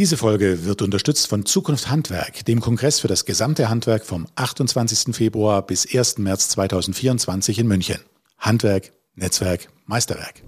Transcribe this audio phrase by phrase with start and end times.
[0.00, 5.14] Diese Folge wird unterstützt von Zukunft Handwerk, dem Kongress für das gesamte Handwerk vom 28.
[5.14, 6.16] Februar bis 1.
[6.16, 7.98] März 2024 in München.
[8.38, 10.42] Handwerk, Netzwerk, Meisterwerk.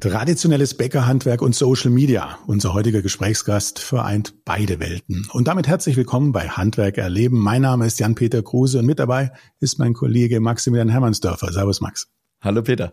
[0.00, 2.38] Traditionelles Bäckerhandwerk und Social Media.
[2.46, 5.28] Unser heutiger Gesprächsgast vereint beide Welten.
[5.32, 7.40] Und damit herzlich willkommen bei Handwerk erleben.
[7.40, 11.52] Mein Name ist Jan-Peter Kruse und mit dabei ist mein Kollege Maximilian Hermannsdörfer.
[11.52, 12.08] Servus Max.
[12.46, 12.92] Hallo Peter.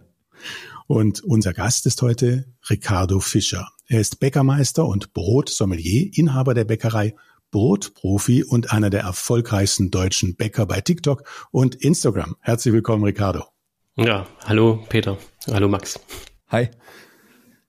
[0.87, 3.69] Und unser Gast ist heute Ricardo Fischer.
[3.85, 7.13] Er ist Bäckermeister und Brotsommelier, Inhaber der Bäckerei
[7.51, 12.35] Brotprofi und einer der erfolgreichsten deutschen Bäcker bei TikTok und Instagram.
[12.39, 13.43] Herzlich willkommen, Ricardo.
[13.95, 15.19] Ja, hallo Peter.
[15.45, 15.99] Hallo Max.
[16.47, 16.69] Hi.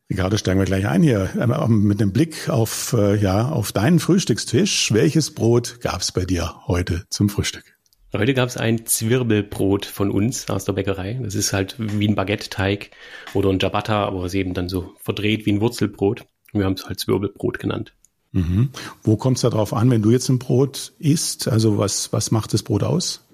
[0.09, 1.29] Ricardo, steigen wir gleich ein hier
[1.69, 4.91] mit dem Blick auf, äh, ja, auf deinen Frühstückstisch.
[4.95, 7.74] Welches Brot gab es bei dir heute zum Frühstück?
[8.17, 11.19] Heute gab es ein Zwirbelbrot von uns aus der Bäckerei.
[11.21, 12.93] Das ist halt wie ein Baguette-Teig
[13.35, 16.21] oder ein Ciabatta, aber es ist eben dann so verdreht wie ein Wurzelbrot.
[16.53, 17.93] Und wir haben es halt Zwirbelbrot genannt.
[18.31, 18.71] Mhm.
[19.03, 21.49] Wo kommt es da drauf an, wenn du jetzt ein Brot isst?
[21.49, 23.27] Also was, was macht das Brot aus?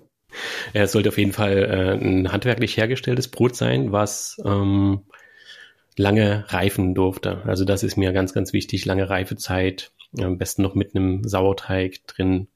[0.73, 5.01] Ja, es sollte auf jeden Fall äh, ein handwerklich hergestelltes Brot sein, was ähm,
[5.99, 7.43] lange reifen durfte.
[7.45, 12.07] Also das ist mir ganz, ganz wichtig, lange Reifezeit, am besten noch mit einem Sauerteig
[12.07, 12.49] drin.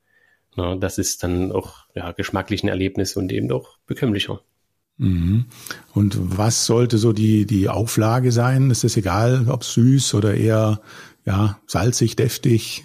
[0.56, 4.40] Na, das ist dann auch ja, geschmacklich ein Erlebnis und eben auch bekömmlicher.
[4.96, 5.46] Mhm.
[5.92, 8.70] Und was sollte so die, die Auflage sein?
[8.70, 10.80] Ist es egal, ob süß oder eher
[11.24, 12.84] ja, salzig, deftig?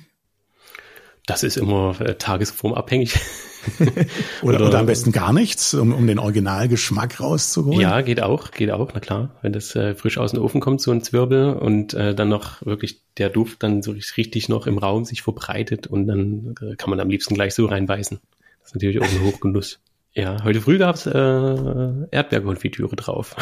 [1.25, 3.19] Das ist immer äh, tagesformabhängig.
[3.79, 3.91] oder,
[4.41, 7.79] oder, oder, am besten gar nichts, um, um den Originalgeschmack rauszuholen?
[7.79, 9.37] Ja, geht auch, geht auch, na klar.
[9.41, 12.65] Wenn das äh, frisch aus dem Ofen kommt, so ein Zwirbel und äh, dann noch
[12.65, 16.89] wirklich der Duft dann so richtig noch im Raum sich verbreitet und dann äh, kann
[16.89, 18.19] man am liebsten gleich so reinbeißen.
[18.61, 19.79] Das ist natürlich auch ein Hochgenuss.
[20.13, 21.11] Ja, heute früh gab's äh,
[22.11, 23.35] Erdbeerkonfitüre drauf.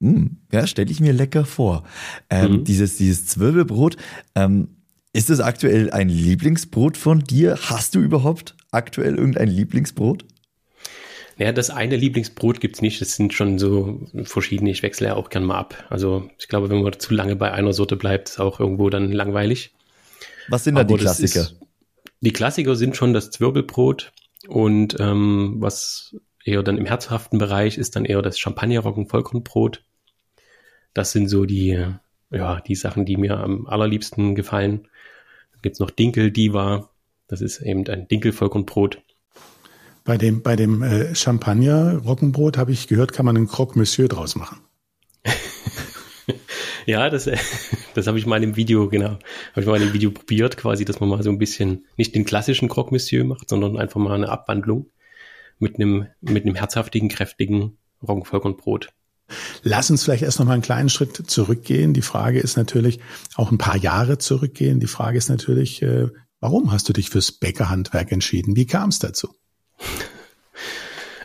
[0.00, 1.84] Mm, ja, stelle ich mir lecker vor.
[2.30, 2.64] Ähm, mhm.
[2.64, 3.96] Dieses, dieses Zwirbelbrot,
[4.34, 4.68] ähm,
[5.12, 7.58] ist es aktuell ein Lieblingsbrot von dir?
[7.62, 10.24] Hast du überhaupt aktuell irgendein Lieblingsbrot?
[11.38, 13.00] Naja, das eine Lieblingsbrot gibt's nicht.
[13.00, 14.70] Es sind schon so verschiedene.
[14.70, 15.86] Ich wechsle ja auch gern mal ab.
[15.88, 19.12] Also ich glaube, wenn man zu lange bei einer Sorte bleibt, ist auch irgendwo dann
[19.12, 19.72] langweilig.
[20.48, 21.42] Was sind da die Klassiker?
[21.42, 21.56] Ist,
[22.20, 24.12] die Klassiker sind schon das Zwirbelbrot
[24.48, 29.84] und ähm, was eher dann im herzhaften Bereich ist dann eher das Champagnerroggen-Vollkornbrot.
[30.94, 31.86] Das sind so die,
[32.30, 34.88] ja, die Sachen, die mir am allerliebsten gefallen.
[35.52, 36.87] Dann gibt's noch Dinkel Diva.
[37.28, 39.02] Das ist eben ein Dinkel-Vollkornbrot.
[40.04, 44.34] Bei dem, bei dem äh, Champagner-Roggenbrot habe ich gehört, kann man einen Croque Monsieur draus
[44.34, 44.60] machen.
[46.86, 47.28] ja, das,
[47.94, 49.18] das habe ich mal im Video, genau,
[49.52, 52.14] habe ich mal in dem Video probiert, quasi, dass man mal so ein bisschen nicht
[52.14, 54.90] den klassischen Croque Monsieur macht, sondern einfach mal eine Abwandlung
[55.58, 58.88] mit einem, mit einem herzhaftigen, kräftigen Roggenvollkornbrot.
[59.62, 61.92] Lass uns vielleicht erst noch mal einen kleinen Schritt zurückgehen.
[61.92, 62.98] Die Frage ist natürlich,
[63.34, 64.80] auch ein paar Jahre zurückgehen.
[64.80, 66.08] Die Frage ist natürlich, äh,
[66.40, 68.56] warum hast du dich fürs Bäckerhandwerk entschieden?
[68.56, 69.34] Wie kam es dazu?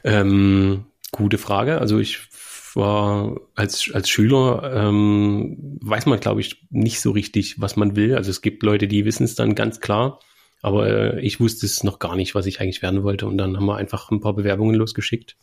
[0.05, 1.79] Ähm, gute Frage.
[1.79, 2.27] Also ich
[2.75, 8.15] war als, als Schüler, ähm, weiß man, glaube ich, nicht so richtig, was man will.
[8.15, 10.19] Also es gibt Leute, die wissen es dann ganz klar.
[10.61, 13.27] Aber äh, ich wusste es noch gar nicht, was ich eigentlich werden wollte.
[13.27, 15.35] Und dann haben wir einfach ein paar Bewerbungen losgeschickt.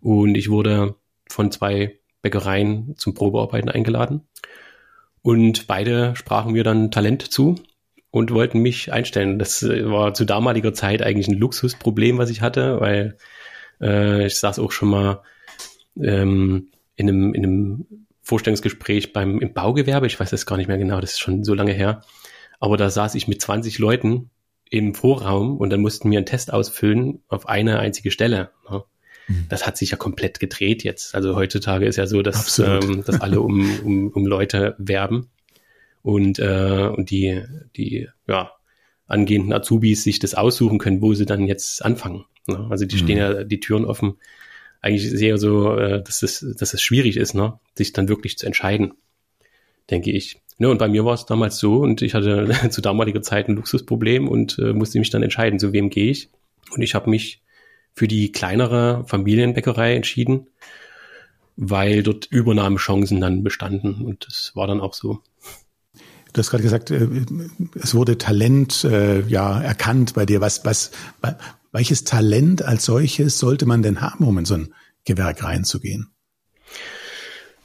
[0.00, 0.96] Und ich wurde
[1.28, 4.22] von zwei Bäckereien zum Probearbeiten eingeladen.
[5.22, 7.56] Und beide sprachen mir dann Talent zu
[8.14, 9.40] und wollten mich einstellen.
[9.40, 13.18] Das äh, war zu damaliger Zeit eigentlich ein Luxusproblem, was ich hatte, weil
[13.80, 15.22] äh, ich saß auch schon mal
[16.00, 17.86] ähm, in, einem, in einem
[18.22, 20.06] Vorstellungsgespräch beim im Baugewerbe.
[20.06, 22.02] Ich weiß das gar nicht mehr genau, das ist schon so lange her.
[22.60, 24.30] Aber da saß ich mit 20 Leuten
[24.70, 28.50] im Vorraum und dann mussten wir einen Test ausfüllen auf eine einzige Stelle.
[28.70, 28.84] Ne?
[29.48, 31.16] Das hat sich ja komplett gedreht jetzt.
[31.16, 35.30] Also heutzutage ist ja so, dass, ähm, dass alle um, um, um Leute werben
[36.04, 37.42] und, äh, und die,
[37.76, 38.52] die ja,
[39.06, 42.26] angehenden Azubis sich das aussuchen können, wo sie dann jetzt anfangen.
[42.46, 42.66] Ne?
[42.70, 43.00] Also die mhm.
[43.00, 44.18] stehen ja die Türen offen.
[44.82, 47.58] Eigentlich sehr so, äh, dass, es, dass es schwierig ist, ne?
[47.74, 48.92] sich dann wirklich zu entscheiden,
[49.90, 50.40] denke ich.
[50.58, 53.56] Ne, und bei mir war es damals so und ich hatte zu damaliger Zeit ein
[53.56, 56.28] Luxusproblem und äh, musste mich dann entscheiden, zu wem gehe ich.
[56.70, 57.42] Und ich habe mich
[57.94, 60.48] für die kleinere Familienbäckerei entschieden,
[61.56, 65.20] weil dort Übernahmechancen dann bestanden und das war dann auch so.
[66.34, 67.08] Du hast gerade gesagt, äh,
[67.80, 70.42] es wurde Talent äh, ja erkannt bei dir.
[70.42, 70.90] Was, was,
[71.72, 76.14] welches Talent als solches sollte man denn haben, um in so ein Gewerk reinzugehen?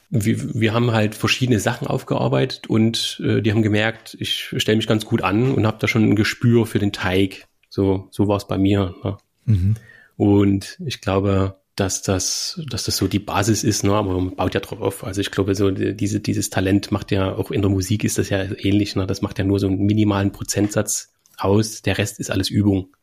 [0.10, 4.88] wir, wir haben halt verschiedene Sachen aufgearbeitet und äh, die haben gemerkt, ich stelle mich
[4.88, 7.48] ganz gut an und habe da schon ein Gespür für den Teig.
[7.70, 8.96] So, so war es bei mir.
[9.04, 9.18] Ne?
[9.46, 9.76] Mhm.
[10.18, 13.94] Und ich glaube, dass das, dass das so die Basis ist, ne?
[13.94, 15.04] aber man baut ja drauf auf.
[15.04, 18.30] Also ich glaube, so diese, dieses Talent macht ja auch in der Musik ist das
[18.30, 18.96] ja ähnlich.
[18.96, 19.08] Ne?
[19.08, 21.82] Das macht ja nur so einen minimalen Prozentsatz aus.
[21.82, 22.96] Der Rest ist alles Übung.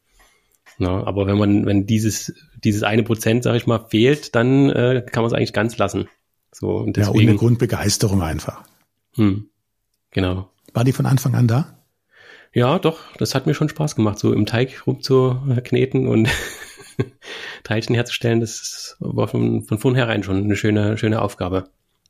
[0.78, 0.88] Ne?
[0.88, 5.22] Aber wenn man, wenn dieses, dieses eine Prozent, sag ich mal, fehlt, dann äh, kann
[5.22, 6.08] man es eigentlich ganz lassen.
[6.52, 8.62] So, und deswegen, ja, ohne Grundbegeisterung einfach.
[9.14, 9.48] Hm,
[10.10, 10.50] genau.
[10.72, 11.78] War die von Anfang an da?
[12.52, 16.28] Ja, doch, das hat mir schon Spaß gemacht, so im Teig rumzukneten und
[17.64, 18.40] Teilchen herzustellen.
[18.40, 21.64] Das war von, von vornherein schon eine schöne, schöne Aufgabe.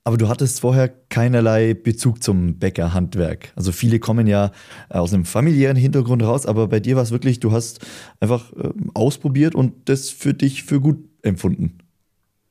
[0.07, 3.53] Aber du hattest vorher keinerlei Bezug zum Bäckerhandwerk.
[3.57, 4.53] Also viele kommen ja
[4.89, 7.85] aus einem familiären Hintergrund raus, aber bei dir war es wirklich, du hast
[8.21, 11.79] einfach äh, ausprobiert und das für dich für gut empfunden.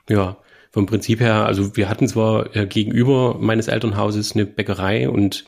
[0.09, 0.35] Ja,
[0.71, 5.45] vom Prinzip her, also wir hatten zwar äh, gegenüber meines Elternhauses eine Bäckerei und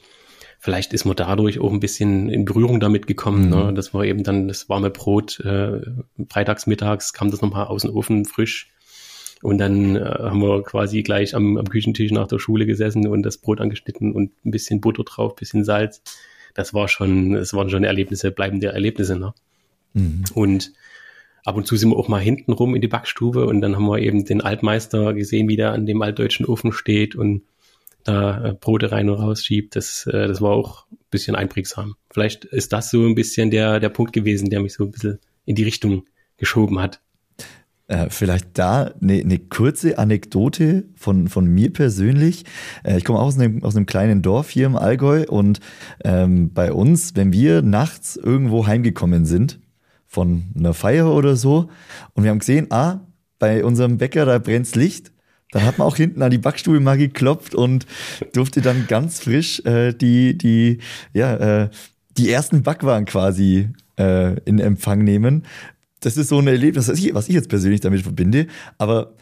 [0.67, 3.47] vielleicht ist man dadurch auch ein bisschen in Berührung damit gekommen.
[3.47, 3.55] Ne?
[3.55, 3.65] Mhm.
[3.67, 3.73] Ne?
[3.73, 5.39] Das war eben dann das warme Brot.
[5.39, 5.79] Äh,
[6.29, 8.69] freitags, mittags kam das nochmal aus dem Ofen frisch.
[9.41, 13.23] Und dann äh, haben wir quasi gleich am, am Küchentisch nach der Schule gesessen und
[13.23, 16.01] das Brot angeschnitten und ein bisschen Butter drauf, bisschen Salz.
[16.53, 19.17] Das war schon, es waren schon Erlebnisse, bleibende Erlebnisse.
[19.17, 19.33] Ne?
[19.93, 20.25] Mhm.
[20.33, 20.73] Und
[21.45, 23.85] ab und zu sind wir auch mal hinten rum in die Backstube und dann haben
[23.85, 27.43] wir eben den Altmeister gesehen, wie der an dem altdeutschen Ofen steht und
[28.03, 31.95] da äh, Brote rein und raus schiebt, das, äh, das war auch ein bisschen einprägsam.
[32.11, 35.19] Vielleicht ist das so ein bisschen der, der Punkt gewesen, der mich so ein bisschen
[35.45, 36.05] in die Richtung
[36.37, 37.01] geschoben hat.
[37.87, 42.43] Äh, vielleicht da eine, eine kurze Anekdote von, von mir persönlich.
[42.85, 45.61] Ich komme aus einem, aus einem kleinen Dorf hier im Allgäu und
[46.03, 49.59] ähm, bei uns, wenn wir nachts irgendwo heimgekommen sind,
[50.05, 51.69] von einer Feier oder so,
[52.13, 53.01] und wir haben gesehen, ah,
[53.39, 55.11] bei unserem Bäcker, da brennt's Licht,
[55.51, 57.85] dann hat man auch hinten an die Backstube mal geklopft und
[58.33, 60.79] durfte dann ganz frisch äh, die, die,
[61.13, 61.69] ja, äh,
[62.17, 65.45] die ersten Backwaren quasi äh, in Empfang nehmen.
[66.01, 68.47] Das ist so ein Erlebnis, was ich, was ich jetzt persönlich damit verbinde.
[68.77, 69.13] Aber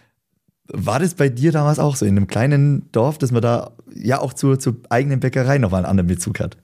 [0.68, 4.20] war das bei dir damals auch so in einem kleinen Dorf, dass man da ja
[4.20, 6.58] auch zur, zur eigenen Bäckerei nochmal einen anderen Bezug hat?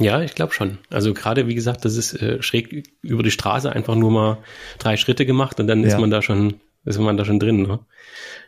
[0.00, 0.78] Ja, ich glaube schon.
[0.90, 4.38] Also gerade wie gesagt, das ist äh, schräg über die Straße einfach nur mal
[4.78, 5.88] drei Schritte gemacht und dann ja.
[5.88, 6.54] ist man da schon,
[6.84, 7.62] ist man da schon drin.
[7.62, 7.78] Ne?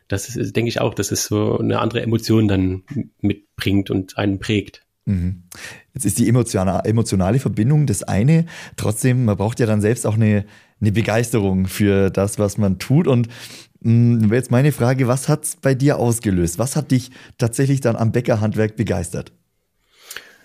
[0.08, 2.82] Das ist, denke ich auch, dass es so eine andere Emotion dann
[3.20, 4.82] mitbringt und einen prägt.
[5.06, 5.44] Mhm.
[5.92, 8.46] Jetzt ist die emotionale, emotionale Verbindung das eine.
[8.76, 10.44] Trotzdem, man braucht ja dann selbst auch eine,
[10.80, 13.06] eine Begeisterung für das, was man tut.
[13.06, 13.28] Und
[13.80, 16.58] mh, mm, jetzt meine Frage, was hat es bei dir ausgelöst?
[16.58, 19.32] Was hat dich tatsächlich dann am Bäckerhandwerk begeistert?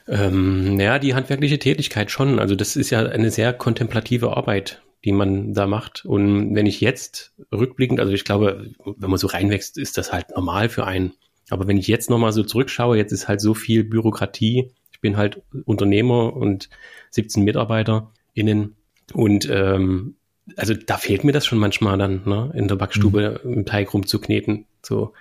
[0.07, 2.39] Ähm, naja, die handwerkliche Tätigkeit schon.
[2.39, 6.05] Also das ist ja eine sehr kontemplative Arbeit die man da macht.
[6.05, 10.31] Und wenn ich jetzt rückblickend, also ich glaube, wenn man so reinwächst, ist das halt
[10.35, 11.13] normal für einen.
[11.49, 14.71] Aber wenn ich jetzt nochmal so zurückschaue, jetzt ist halt so viel Bürokratie.
[14.91, 16.69] Ich bin halt Unternehmer und
[17.11, 18.75] 17 MitarbeiterInnen.
[19.13, 20.15] Und ähm,
[20.55, 23.53] also da fehlt mir das schon manchmal dann, ne, in der Backstube mhm.
[23.53, 24.65] im Teig rumzukneten.
[24.83, 25.13] So,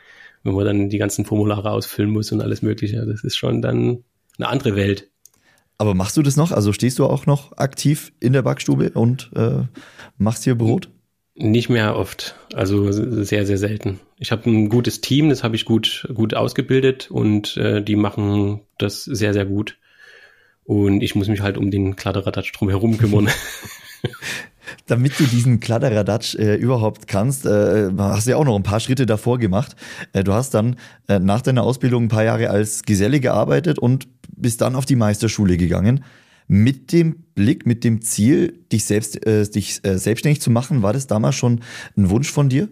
[0.42, 3.04] wenn man dann die ganzen Formulare ausfüllen muss und alles Mögliche.
[3.06, 4.04] Das ist schon dann
[4.38, 5.10] eine andere Welt.
[5.78, 6.50] Aber machst du das noch?
[6.50, 9.62] Also stehst du auch noch aktiv in der Backstube und äh,
[10.16, 10.90] machst hier Brot?
[11.36, 14.00] Nicht mehr oft, also sehr, sehr selten.
[14.18, 18.60] Ich habe ein gutes Team, das habe ich gut, gut ausgebildet und äh, die machen
[18.76, 19.78] das sehr, sehr gut.
[20.64, 23.28] Und ich muss mich halt um den Kladderadatsch drumherum kümmern.
[24.86, 28.80] damit du diesen Kladderadatsch äh, überhaupt kannst, äh, hast du ja auch noch ein paar
[28.80, 29.76] Schritte davor gemacht.
[30.12, 30.76] Äh, du hast dann
[31.08, 34.08] äh, nach deiner Ausbildung ein paar Jahre als Geselle gearbeitet und
[34.40, 36.04] bist dann auf die Meisterschule gegangen.
[36.46, 40.92] Mit dem Blick, mit dem Ziel, dich selbst, äh, dich äh, selbstständig zu machen, war
[40.92, 41.60] das damals schon
[41.96, 42.68] ein Wunsch von dir?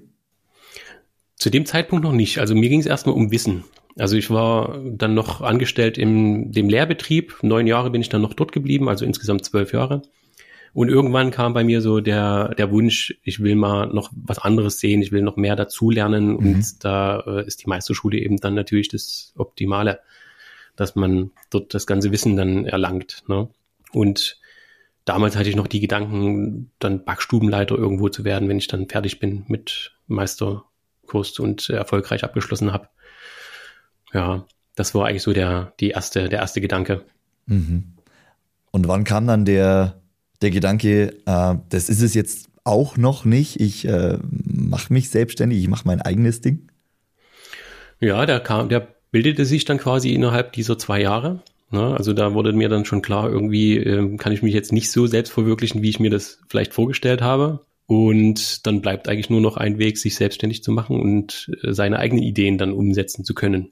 [1.37, 2.38] Zu dem Zeitpunkt noch nicht.
[2.38, 3.64] Also mir ging es erstmal um Wissen.
[3.99, 7.38] Also ich war dann noch angestellt in dem Lehrbetrieb.
[7.42, 10.02] Neun Jahre bin ich dann noch dort geblieben, also insgesamt zwölf Jahre.
[10.75, 14.78] Und irgendwann kam bei mir so der, der Wunsch, ich will mal noch was anderes
[14.78, 16.28] sehen, ich will noch mehr dazulernen.
[16.28, 16.37] Mhm.
[16.37, 20.00] Und da äh, ist die Meisterschule eben dann natürlich das Optimale,
[20.76, 23.25] dass man dort das ganze Wissen dann erlangt.
[23.28, 23.49] Ne?
[23.92, 24.38] Und
[25.04, 29.18] damals hatte ich noch die Gedanken, dann Backstubenleiter irgendwo zu werden, wenn ich dann fertig
[29.18, 32.88] bin mit Meisterkurs und erfolgreich abgeschlossen habe.
[34.12, 37.04] Ja, das war eigentlich so der, die erste, der erste Gedanke.
[37.47, 37.95] Mhm.
[38.71, 40.00] Und wann kam dann der,
[40.42, 45.61] der Gedanke, äh, das ist es jetzt auch noch nicht, ich äh, mache mich selbstständig,
[45.61, 46.68] ich mache mein eigenes Ding?
[48.00, 51.40] Ja, der kam, der bildete sich dann quasi innerhalb dieser zwei Jahre.
[51.70, 51.96] Ne?
[51.96, 55.06] Also da wurde mir dann schon klar, irgendwie äh, kann ich mich jetzt nicht so
[55.06, 57.61] selbst verwirklichen, wie ich mir das vielleicht vorgestellt habe.
[57.87, 61.99] Und dann bleibt eigentlich nur noch ein Weg, sich selbstständig zu machen und äh, seine
[61.99, 63.70] eigenen Ideen dann umsetzen zu können.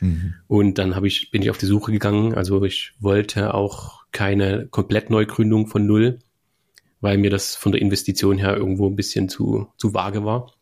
[0.00, 0.34] Mhm.
[0.46, 2.34] Und dann habe ich, bin ich auf die Suche gegangen.
[2.34, 6.20] Also ich wollte auch keine komplett Neugründung von null,
[7.00, 10.52] weil mir das von der Investition her irgendwo ein bisschen zu, zu vage war.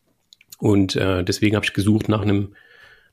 [0.57, 2.55] Und äh, deswegen habe ich gesucht nach einem,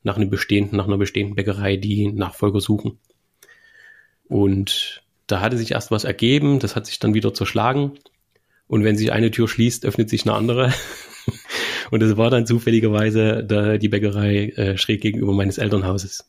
[0.02, 2.98] nach einem bestehenden, nach einer bestehenden Bäckerei, die Nachfolger suchen.
[4.24, 7.92] Und da hatte sich erst was ergeben, das hat sich dann wieder zerschlagen.
[8.66, 10.72] Und wenn sich eine Tür schließt, öffnet sich eine andere.
[11.90, 16.24] Und es war dann zufälligerweise da die Bäckerei äh, schräg gegenüber meines Elternhauses.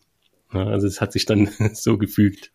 [0.49, 2.51] Also es hat sich dann so gefügt.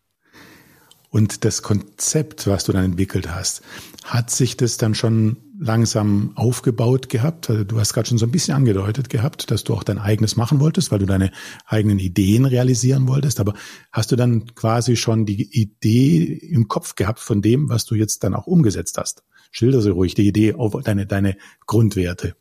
[1.10, 3.62] Und das Konzept, was du dann entwickelt hast,
[4.04, 7.50] hat sich das dann schon langsam aufgebaut gehabt?
[7.50, 10.36] Also du hast gerade schon so ein bisschen angedeutet gehabt, dass du auch dein eigenes
[10.36, 11.30] machen wolltest, weil du deine
[11.66, 13.40] eigenen Ideen realisieren wolltest.
[13.40, 13.54] Aber
[13.92, 18.24] hast du dann quasi schon die Idee im Kopf gehabt von dem, was du jetzt
[18.24, 19.24] dann auch umgesetzt hast?
[19.50, 21.36] Schilder sie ruhig die Idee deine, deine
[21.66, 22.34] Grundwerte.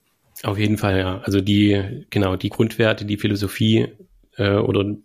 [0.44, 1.20] Auf jeden Fall, ja.
[1.20, 3.88] Also die, genau, die Grundwerte, die Philosophie
[4.38, 4.96] äh, oder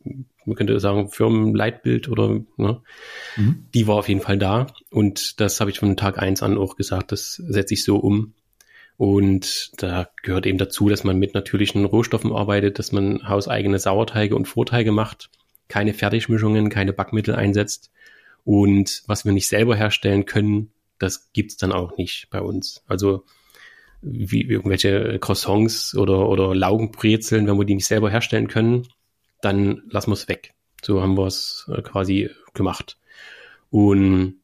[0.46, 2.82] man könnte sagen Firmenleitbild oder ne,
[3.36, 3.66] mhm.
[3.74, 4.66] die war auf jeden Fall da.
[4.90, 8.34] Und das habe ich von Tag eins an auch gesagt, das setze ich so um.
[8.96, 14.36] Und da gehört eben dazu, dass man mit natürlichen Rohstoffen arbeitet, dass man hauseigene Sauerteige
[14.36, 15.30] und Vorteige macht,
[15.68, 17.90] keine Fertigmischungen, keine Backmittel einsetzt.
[18.44, 22.84] Und was wir nicht selber herstellen können, das gibt's dann auch nicht bei uns.
[22.86, 23.24] Also
[24.02, 28.88] wie irgendwelche Croissants oder, oder Laugenbrezeln, wenn wir die nicht selber herstellen können,
[29.42, 30.54] dann lassen wir es weg.
[30.82, 32.98] So haben wir es äh, quasi gemacht.
[33.70, 34.36] Und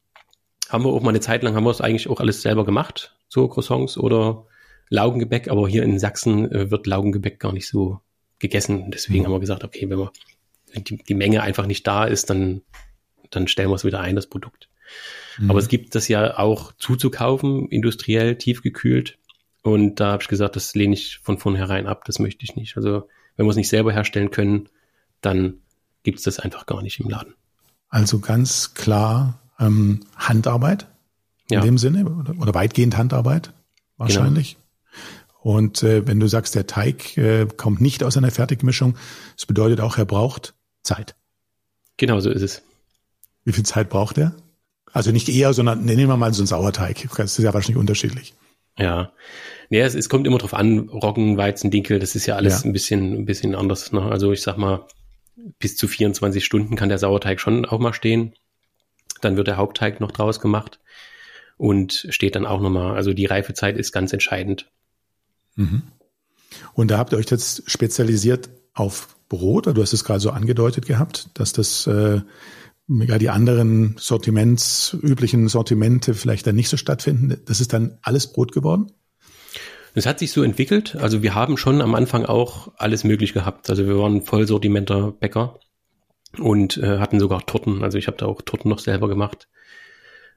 [0.68, 3.16] haben wir auch mal eine Zeit lang, haben wir es eigentlich auch alles selber gemacht,
[3.28, 4.46] so Croissants oder
[4.90, 8.00] Laugengebäck, aber hier in Sachsen äh, wird Laugengebäck gar nicht so
[8.38, 8.90] gegessen.
[8.90, 9.26] Deswegen mhm.
[9.26, 10.12] haben wir gesagt, okay, wenn wir
[10.72, 12.62] wenn die, die Menge einfach nicht da ist, dann,
[13.30, 14.68] dann stellen wir es wieder ein, das Produkt.
[15.38, 15.50] Mhm.
[15.50, 19.18] Aber es gibt das ja auch zuzukaufen, industriell, tiefgekühlt.
[19.62, 22.76] Und da habe ich gesagt, das lehne ich von vornherein ab, das möchte ich nicht.
[22.76, 24.68] Also wenn wir es nicht selber herstellen können,
[25.20, 25.60] dann
[26.02, 27.34] gibt es das einfach gar nicht im Laden.
[27.88, 30.86] Also ganz klar ähm, Handarbeit
[31.50, 33.52] in dem Sinne oder, weitgehend Handarbeit
[33.96, 34.54] wahrscheinlich.
[34.54, 34.64] Genau.
[35.40, 38.96] Und äh, wenn du sagst, der Teig äh, kommt nicht aus einer Fertigmischung,
[39.36, 41.14] das bedeutet auch, er braucht Zeit.
[41.96, 42.62] Genau so ist es.
[43.44, 44.34] Wie viel Zeit braucht er?
[44.92, 47.08] Also nicht eher, sondern nehmen wir mal so einen Sauerteig.
[47.16, 48.34] Das ist ja wahrscheinlich unterschiedlich.
[48.78, 49.12] Ja.
[49.70, 52.68] Nee, es, es kommt immer drauf an, Roggen, Weizen, Dinkel, das ist ja alles ja.
[52.68, 53.92] ein bisschen, ein bisschen anders.
[53.92, 54.02] Ne?
[54.02, 54.86] Also ich sag mal,
[55.58, 58.34] bis zu 24 Stunden kann der Sauerteig schon auch mal stehen.
[59.20, 60.80] Dann wird der Hauptteig noch draus gemacht
[61.56, 62.94] und steht dann auch nochmal.
[62.96, 64.70] Also die Reifezeit ist ganz entscheidend.
[65.56, 65.82] Mhm.
[66.72, 70.86] Und da habt ihr euch jetzt spezialisiert auf Brot, du hast es gerade so angedeutet
[70.86, 72.22] gehabt, dass das äh,
[72.88, 77.36] ja die anderen Sortiments, üblichen Sortimente vielleicht dann nicht so stattfinden.
[77.44, 78.92] Das ist dann alles Brot geworden?
[79.98, 80.94] Es hat sich so entwickelt.
[80.94, 83.68] Also wir haben schon am Anfang auch alles möglich gehabt.
[83.68, 85.58] Also wir waren Vollsortimenter Bäcker
[86.38, 87.82] und äh, hatten sogar Torten.
[87.82, 89.48] Also ich habe da auch Torten noch selber gemacht.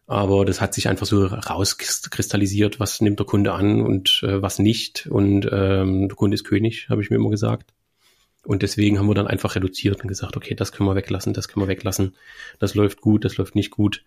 [0.08, 4.58] Aber das hat sich einfach so rauskristallisiert, was nimmt der Kunde an und äh, was
[4.58, 5.06] nicht.
[5.06, 7.72] Und ähm, der Kunde ist König, habe ich mir immer gesagt.
[8.44, 11.48] Und deswegen haben wir dann einfach reduziert und gesagt, okay, das können wir weglassen, das
[11.48, 12.16] können wir weglassen.
[12.58, 14.04] Das läuft gut, das läuft nicht gut.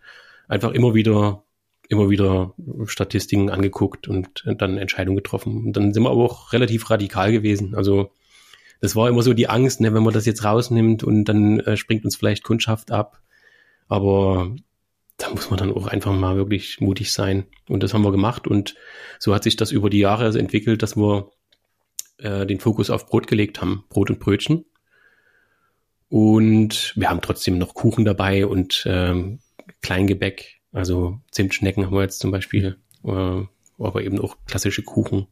[0.48, 1.44] Einfach immer wieder
[1.88, 2.54] immer wieder
[2.86, 5.66] Statistiken angeguckt und dann Entscheidungen getroffen.
[5.66, 7.74] Und dann sind wir aber auch relativ radikal gewesen.
[7.74, 8.10] Also
[8.80, 11.76] das war immer so die Angst, ne, wenn man das jetzt rausnimmt und dann äh,
[11.76, 13.20] springt uns vielleicht Kundschaft ab.
[13.88, 14.54] Aber
[15.16, 17.46] da muss man dann auch einfach mal wirklich mutig sein.
[17.68, 18.46] Und das haben wir gemacht.
[18.46, 18.74] Und
[19.18, 21.30] so hat sich das über die Jahre also entwickelt, dass wir
[22.18, 23.84] äh, den Fokus auf Brot gelegt haben.
[23.88, 24.64] Brot und Brötchen.
[26.08, 29.40] Und wir haben trotzdem noch Kuchen dabei und ähm,
[29.82, 33.42] Kleingebäck also Zimtschnecken haben wir jetzt zum Beispiel, äh,
[33.78, 35.26] aber eben auch klassische Kuchen.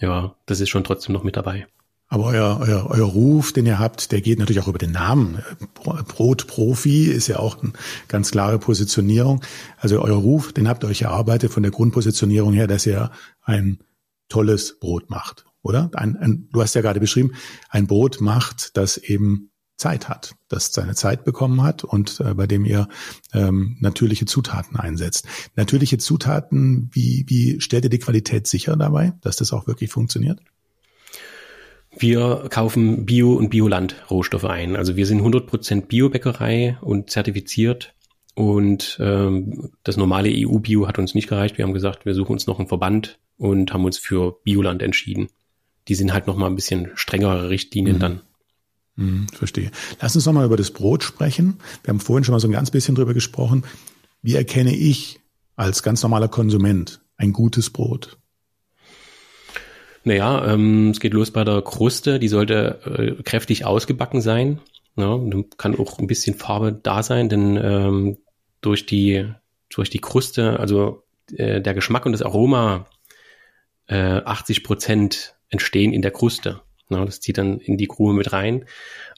[0.00, 1.66] Ja, das ist schon trotzdem noch mit dabei.
[2.10, 5.42] Aber euer, euer, euer Ruf, den ihr habt, der geht natürlich auch über den Namen.
[5.76, 7.72] Brotprofi ist ja auch eine
[8.06, 9.42] ganz klare Positionierung.
[9.76, 13.10] Also euer Ruf, den habt ihr euch erarbeitet von der Grundpositionierung her, dass ihr
[13.42, 13.80] ein
[14.30, 15.90] tolles Brot macht, oder?
[15.94, 17.34] Ein, ein, du hast ja gerade beschrieben,
[17.68, 22.46] ein Brot macht, das eben Zeit hat, das seine Zeit bekommen hat und äh, bei
[22.46, 22.88] dem ihr
[23.32, 25.26] ähm, natürliche Zutaten einsetzt.
[25.54, 30.40] Natürliche Zutaten, wie, wie stellt ihr die Qualität sicher dabei, dass das auch wirklich funktioniert?
[31.96, 34.76] Wir kaufen Bio- und Bioland-Rohstoffe ein.
[34.76, 37.94] Also wir sind 100% Biobäckerei und zertifiziert.
[38.34, 41.58] Und ähm, das normale EU-Bio hat uns nicht gereicht.
[41.58, 45.28] Wir haben gesagt, wir suchen uns noch einen Verband und haben uns für Bioland entschieden.
[45.88, 48.00] Die sind halt noch mal ein bisschen strengere Richtlinien mhm.
[48.00, 48.20] dann.
[48.98, 49.70] Hm, verstehe.
[50.00, 51.58] Lass uns nochmal über das Brot sprechen.
[51.84, 53.64] Wir haben vorhin schon mal so ein ganz bisschen drüber gesprochen.
[54.22, 55.20] Wie erkenne ich
[55.54, 58.18] als ganz normaler Konsument ein gutes Brot?
[60.02, 62.18] Naja, ähm, es geht los bei der Kruste.
[62.18, 62.80] Die sollte
[63.18, 64.60] äh, kräftig ausgebacken sein.
[64.96, 65.16] Ja,
[65.58, 68.18] kann auch ein bisschen Farbe da sein, denn ähm,
[68.60, 69.32] durch die
[69.68, 72.86] durch die Kruste, also äh, der Geschmack und das Aroma
[73.86, 76.62] äh, 80 Prozent entstehen in der Kruste.
[76.88, 78.64] Na, das zieht dann in die Krume mit rein.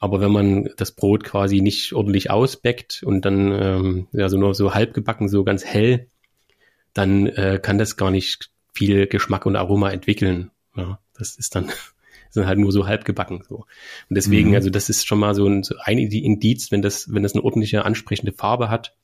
[0.00, 4.54] Aber wenn man das Brot quasi nicht ordentlich ausbeckt und dann ähm, ja, so nur
[4.54, 6.08] so halb gebacken, so ganz hell,
[6.94, 10.50] dann äh, kann das gar nicht viel Geschmack und Aroma entwickeln.
[10.76, 11.70] Ja, das ist dann
[12.30, 13.42] sind halt nur so halb gebacken.
[13.48, 13.56] So.
[14.08, 14.54] Und deswegen, mhm.
[14.56, 17.44] also das ist schon mal so ein, so ein Indiz, wenn das, wenn das eine
[17.44, 18.96] ordentliche, ansprechende Farbe hat,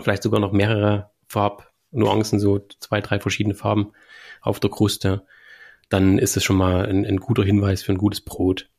[0.00, 3.92] vielleicht sogar noch mehrere Farbnuancen, so zwei, drei verschiedene Farben
[4.40, 5.26] auf der Kruste,
[5.90, 8.70] dann ist es schon mal ein, ein guter Hinweis für ein gutes Brot.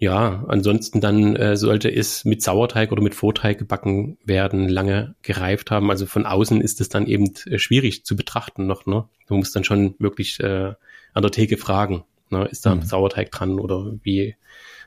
[0.00, 5.72] Ja, ansonsten dann äh, sollte es mit Sauerteig oder mit Vorteig gebacken werden, lange gereift
[5.72, 5.90] haben.
[5.90, 8.86] Also von außen ist es dann eben äh, schwierig zu betrachten noch.
[8.86, 9.08] Ne?
[9.26, 10.72] Du musst dann schon wirklich äh,
[11.14, 12.46] an der Theke fragen, ne?
[12.46, 12.82] ist da mhm.
[12.82, 14.36] Sauerteig dran oder wie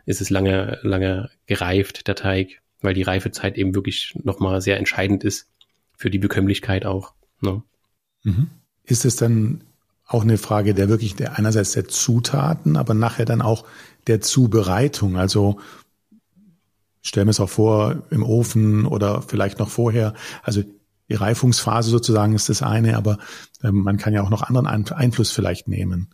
[0.05, 5.25] ist es lange, lange gereift, der Teig, weil die Reifezeit eben wirklich nochmal sehr entscheidend
[5.25, 5.49] ist
[5.97, 7.13] für die Bekömmlichkeit auch.
[7.41, 7.63] Ne?
[8.23, 8.49] Mhm.
[8.85, 9.65] Ist es dann
[10.13, 13.65] auch eine Frage der wirklich der einerseits der Zutaten, aber nachher dann auch
[14.07, 15.17] der Zubereitung.
[15.17, 15.59] Also
[17.01, 20.13] stellen wir es auch vor im Ofen oder vielleicht noch vorher.
[20.43, 20.63] Also
[21.09, 23.17] die Reifungsphase sozusagen ist das eine, aber
[23.63, 26.09] ähm, man kann ja auch noch anderen Einfluss vielleicht nehmen.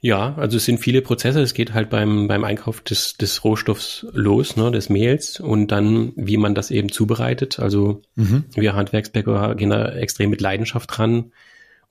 [0.00, 1.40] Ja, also es sind viele Prozesse.
[1.40, 6.12] Es geht halt beim, beim Einkauf des, des Rohstoffs los, ne, des Mehls und dann,
[6.16, 7.60] wie man das eben zubereitet.
[7.60, 8.44] Also mhm.
[8.54, 11.32] wir Handwerksbäcker gehen da extrem mit Leidenschaft dran.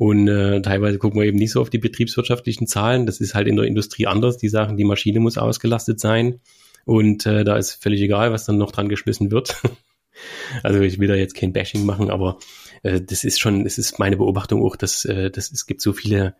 [0.01, 3.05] Und äh, teilweise gucken wir eben nicht so auf die betriebswirtschaftlichen Zahlen.
[3.05, 4.35] Das ist halt in der Industrie anders.
[4.35, 6.39] Die sagen, die Maschine muss ausgelastet sein.
[6.85, 9.61] Und äh, da ist völlig egal, was dann noch dran geschmissen wird.
[10.63, 12.39] also ich will da jetzt kein Bashing machen, aber
[12.81, 15.93] äh, das ist schon, es ist meine Beobachtung auch, dass, äh, dass es gibt so
[15.93, 16.33] viele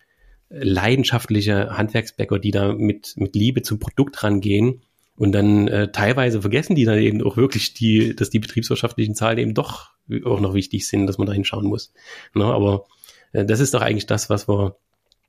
[0.50, 4.82] leidenschaftliche Handwerksbäcker, die da mit, mit Liebe zum Produkt rangehen.
[5.16, 9.38] Und dann äh, teilweise vergessen die dann eben auch wirklich die, dass die betriebswirtschaftlichen Zahlen
[9.38, 9.92] eben doch
[10.26, 11.94] auch noch wichtig sind, dass man da hinschauen muss.
[12.34, 12.46] Ne?
[12.46, 12.88] Aber
[13.34, 14.76] das ist doch eigentlich das, was wir,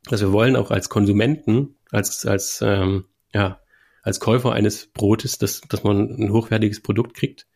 [0.09, 3.61] was wir wollen, auch als Konsumenten, als, als, ähm, ja,
[4.03, 7.47] als Käufer eines Brotes, dass, dass man ein hochwertiges Produkt kriegt.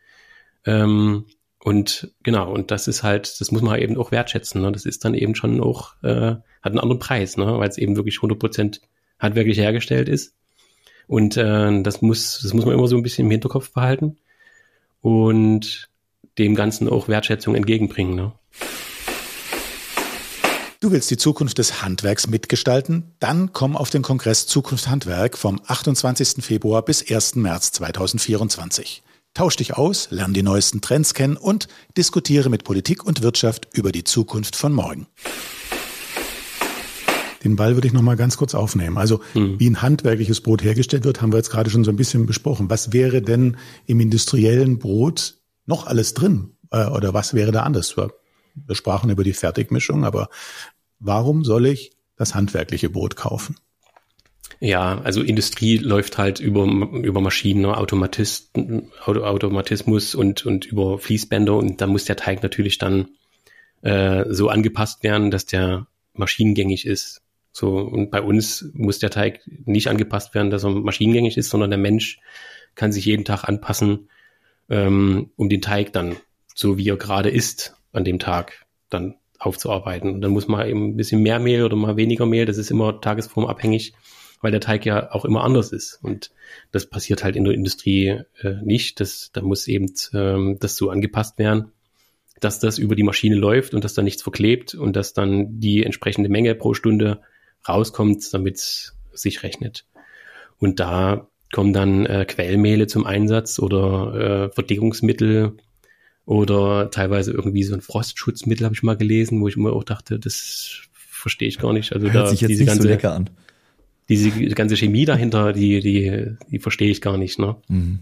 [0.64, 1.27] Ähm,
[1.59, 4.62] und genau, und das ist halt, das muss man halt eben auch wertschätzen.
[4.62, 4.71] Ne?
[4.71, 7.59] Das ist dann eben schon auch, äh, hat einen anderen Preis, ne?
[7.59, 8.81] weil es eben wirklich 100%
[9.18, 10.37] handwerklich hergestellt ist.
[11.09, 14.18] Und äh, das muss, das muss man immer so ein bisschen im Hinterkopf behalten
[15.01, 15.88] und
[16.38, 18.14] dem Ganzen auch Wertschätzung entgegenbringen.
[18.14, 18.33] Ne?
[20.81, 23.15] Du willst die Zukunft des Handwerks mitgestalten?
[23.19, 26.45] Dann komm auf den Kongress Zukunft Handwerk vom 28.
[26.45, 27.37] Februar bis 1.
[27.37, 29.03] März 2024.
[29.33, 33.91] Tausch dich aus, lerne die neuesten Trends kennen und diskutiere mit Politik und Wirtschaft über
[33.91, 35.07] die Zukunft von morgen.
[37.43, 38.99] Den Ball würde ich noch mal ganz kurz aufnehmen.
[38.99, 39.59] Also mhm.
[39.59, 42.69] wie ein handwerkliches Brot hergestellt wird, haben wir jetzt gerade schon so ein bisschen besprochen.
[42.69, 46.51] Was wäre denn im industriellen Brot noch alles drin?
[46.71, 47.97] Äh, oder was wäre da anders?
[48.66, 50.29] Wir sprachen über die Fertigmischung, aber
[50.99, 53.57] warum soll ich das handwerkliche Brot kaufen?
[54.61, 61.55] Ja, also Industrie läuft halt über, über Maschinen, ne, Automatisten, Automatismus und, und über Fließbänder
[61.55, 63.09] und da muss der Teig natürlich dann
[63.83, 67.23] äh, so angepasst werden, dass der maschinengängig ist.
[67.53, 71.71] So, und bei uns muss der Teig nicht angepasst werden, dass er maschinengängig ist, sondern
[71.71, 72.21] der Mensch
[72.75, 74.09] kann sich jeden Tag anpassen,
[74.69, 76.16] ähm, um den Teig dann,
[76.55, 80.15] so wie er gerade ist, an dem Tag dann aufzuarbeiten.
[80.15, 82.71] Und dann muss man eben ein bisschen mehr Mehl oder mal weniger Mehl, das ist
[82.71, 83.95] immer tagesformabhängig,
[84.41, 85.99] weil der Teig ja auch immer anders ist.
[86.03, 86.31] Und
[86.73, 89.01] das passiert halt in der Industrie äh, nicht.
[89.01, 91.73] Das, da muss eben ähm, das so angepasst werden,
[92.41, 95.85] dass das über die Maschine läuft und dass da nichts verklebt und dass dann die
[95.85, 97.21] entsprechende Menge pro Stunde
[97.69, 99.87] rauskommt, damit es sich rechnet.
[100.59, 105.57] Und da kommen dann äh, Quellmehle zum Einsatz oder äh, Verdickungsmittel
[106.27, 110.19] oder teilweise irgendwie so ein Frostschutzmittel habe ich mal gelesen, wo ich immer auch dachte,
[110.19, 111.93] das verstehe ich gar nicht.
[111.93, 113.31] Also Hört da sich jetzt diese nicht ganze, so lecker an.
[114.09, 117.39] Diese ganze Chemie dahinter, die, die, die verstehe ich gar nicht.
[117.39, 117.57] Ne?
[117.69, 118.01] Mhm.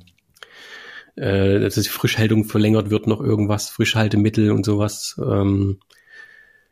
[1.16, 5.20] Äh, dass die Frischhaltung verlängert wird, noch irgendwas, Frischhaltemittel und sowas.
[5.22, 5.78] Ähm,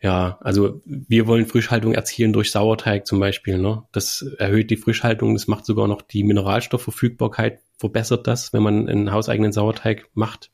[0.00, 3.58] ja, also wir wollen Frischhaltung erzielen durch Sauerteig zum Beispiel.
[3.58, 3.84] Ne?
[3.92, 9.12] Das erhöht die Frischhaltung, das macht sogar noch die Mineralstoffverfügbarkeit, verbessert das, wenn man einen
[9.12, 10.50] hauseigenen Sauerteig macht.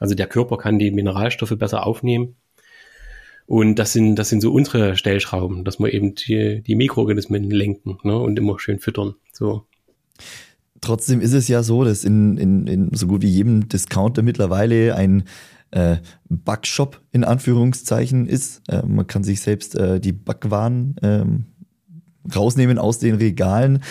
[0.00, 2.34] Also der Körper kann die Mineralstoffe besser aufnehmen.
[3.46, 7.98] Und das sind, das sind so unsere Stellschrauben, dass wir eben die, die Mikroorganismen lenken
[8.02, 9.14] ne, und immer schön füttern.
[9.32, 9.66] So.
[10.80, 14.94] Trotzdem ist es ja so, dass in, in, in so gut wie jedem Discounter mittlerweile
[14.94, 15.24] ein
[15.72, 15.96] äh,
[16.28, 18.62] Backshop in Anführungszeichen ist.
[18.68, 21.46] Äh, man kann sich selbst äh, die Backwaren ähm,
[22.34, 23.82] rausnehmen aus den Regalen.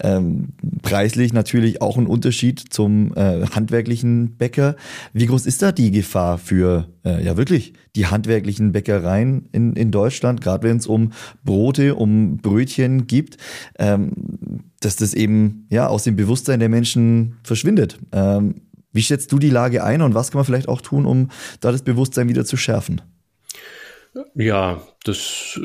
[0.00, 0.48] Ähm,
[0.82, 4.76] preislich natürlich auch ein Unterschied zum äh, handwerklichen Bäcker.
[5.12, 9.90] Wie groß ist da die Gefahr für äh, ja wirklich die handwerklichen Bäckereien in, in
[9.90, 11.12] Deutschland, gerade wenn es um
[11.44, 13.38] Brote, um Brötchen gibt,
[13.78, 14.12] ähm,
[14.80, 17.98] dass das eben ja aus dem Bewusstsein der Menschen verschwindet?
[18.12, 21.30] Ähm, wie schätzt du die Lage ein und was kann man vielleicht auch tun, um
[21.60, 23.02] da das Bewusstsein wieder zu schärfen?
[24.34, 25.60] Ja, das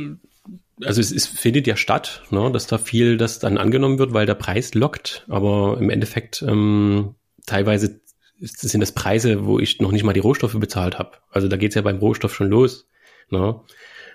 [0.81, 4.25] also es, es findet ja statt, ne, dass da viel das dann angenommen wird, weil
[4.25, 8.01] der Preis lockt, aber im Endeffekt ähm, teilweise
[8.39, 11.11] sind das Preise, wo ich noch nicht mal die Rohstoffe bezahlt habe.
[11.29, 12.87] Also da geht's ja beim Rohstoff schon los.
[13.29, 13.59] Ne?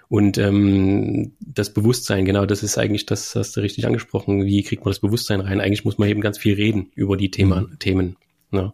[0.08, 4.44] Und ähm, das Bewusstsein, genau, das ist eigentlich das, hast du richtig angesprochen.
[4.44, 5.60] Wie kriegt man das Bewusstsein rein?
[5.60, 7.78] Eigentlich muss man eben ganz viel reden über die Thema, mhm.
[7.78, 8.16] Themen.
[8.50, 8.72] Ne?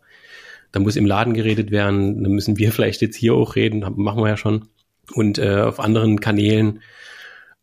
[0.72, 4.22] Da muss im Laden geredet werden, da müssen wir vielleicht jetzt hier auch reden, machen
[4.22, 4.68] wir ja schon.
[5.12, 6.80] Und äh, auf anderen Kanälen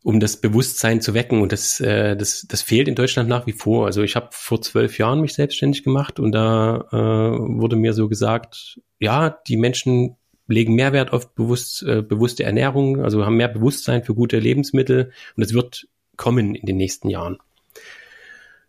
[0.04, 1.42] um das Bewusstsein zu wecken.
[1.42, 3.86] Und das, äh, das, das fehlt in Deutschland nach wie vor.
[3.86, 8.08] Also ich habe vor zwölf Jahren mich selbstständig gemacht und da äh, wurde mir so
[8.08, 13.48] gesagt, ja, die Menschen legen mehr Wert auf bewusst, äh, bewusste Ernährung, also haben mehr
[13.48, 15.88] Bewusstsein für gute Lebensmittel und es wird
[16.18, 17.38] kommen in den nächsten Jahren.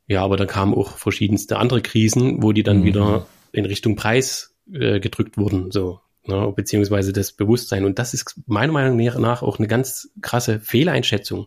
[0.07, 2.85] Ja, aber dann kamen auch verschiedenste andere Krisen, wo die dann mhm.
[2.85, 5.71] wieder in Richtung Preis äh, gedrückt wurden.
[5.71, 7.85] So, ne, beziehungsweise das Bewusstsein.
[7.85, 11.47] Und das ist meiner Meinung nach auch eine ganz krasse Fehleinschätzung,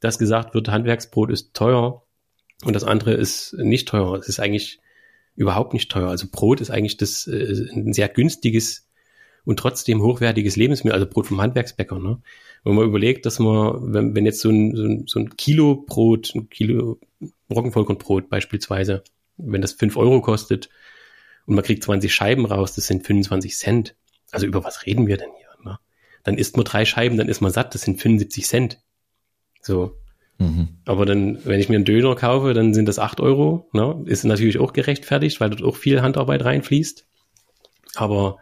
[0.00, 2.02] dass gesagt wird, Handwerksbrot ist teuer
[2.64, 4.14] und das andere ist nicht teuer.
[4.14, 4.80] Es ist eigentlich
[5.36, 6.08] überhaupt nicht teuer.
[6.08, 8.88] Also Brot ist eigentlich das äh, ein sehr günstiges
[9.44, 11.98] und trotzdem hochwertiges Lebensmittel, also Brot vom Handwerksbäcker.
[11.98, 12.20] Ne?
[12.64, 15.76] Wenn man überlegt, dass man, wenn, wenn jetzt so ein, so ein, so ein Kilo
[15.86, 16.98] Brot, ein Kilo
[17.50, 19.04] Roggenvollkornbrot beispielsweise,
[19.36, 20.68] wenn das fünf Euro kostet
[21.46, 23.94] und man kriegt 20 Scheiben raus, das sind 25 Cent.
[24.30, 25.48] Also über was reden wir denn hier?
[25.64, 25.78] Ne?
[26.24, 28.78] Dann isst man drei Scheiben, dann ist man satt, das sind 75 Cent.
[29.60, 29.96] So.
[30.38, 30.68] Mhm.
[30.84, 33.68] Aber dann, wenn ich mir einen Döner kaufe, dann sind das acht Euro.
[33.72, 34.02] Ne?
[34.06, 37.06] Ist natürlich auch gerechtfertigt, weil dort auch viel Handarbeit reinfließt.
[37.96, 38.38] Aber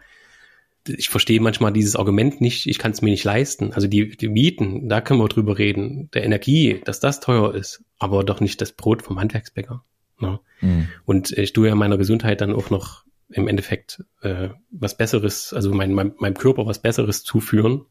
[0.87, 3.73] ich verstehe manchmal dieses Argument nicht, ich kann es mir nicht leisten.
[3.73, 6.09] Also die, die Mieten, da können wir drüber reden.
[6.13, 9.83] Der Energie, dass das teuer ist, aber doch nicht das Brot vom Handwerksbäcker.
[10.19, 10.39] Ne?
[10.61, 10.87] Mhm.
[11.05, 15.73] Und ich tue ja meiner Gesundheit dann auch noch im Endeffekt äh, was Besseres, also
[15.73, 17.85] mein, mein, meinem Körper was Besseres zuführen.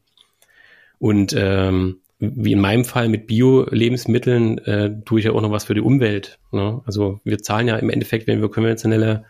[0.99, 5.65] Und ähm, wie in meinem Fall mit Bio-Lebensmitteln äh, tue ich ja auch noch was
[5.65, 6.39] für die Umwelt.
[6.51, 6.81] Ne?
[6.85, 9.25] Also wir zahlen ja im Endeffekt, wenn wir konventionelle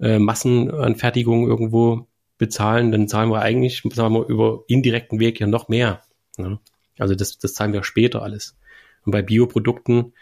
[0.00, 5.68] äh, Massenanfertigung irgendwo bezahlen, dann zahlen wir eigentlich, sagen wir, über indirekten Weg ja noch
[5.68, 6.02] mehr.
[6.36, 6.58] Ne?
[6.98, 8.58] Also das, das zahlen wir später alles.
[9.06, 10.12] Und bei Bioprodukten,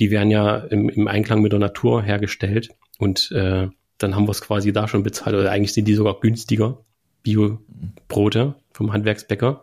[0.00, 3.68] die werden ja im, im Einklang mit der Natur hergestellt und äh,
[4.02, 5.36] dann haben wir es quasi da schon bezahlt.
[5.36, 6.78] Oder eigentlich sind die sogar günstiger,
[7.22, 9.62] Bio-Brote vom Handwerksbäcker,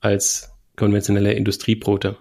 [0.00, 2.16] als konventionelle Industriebrote.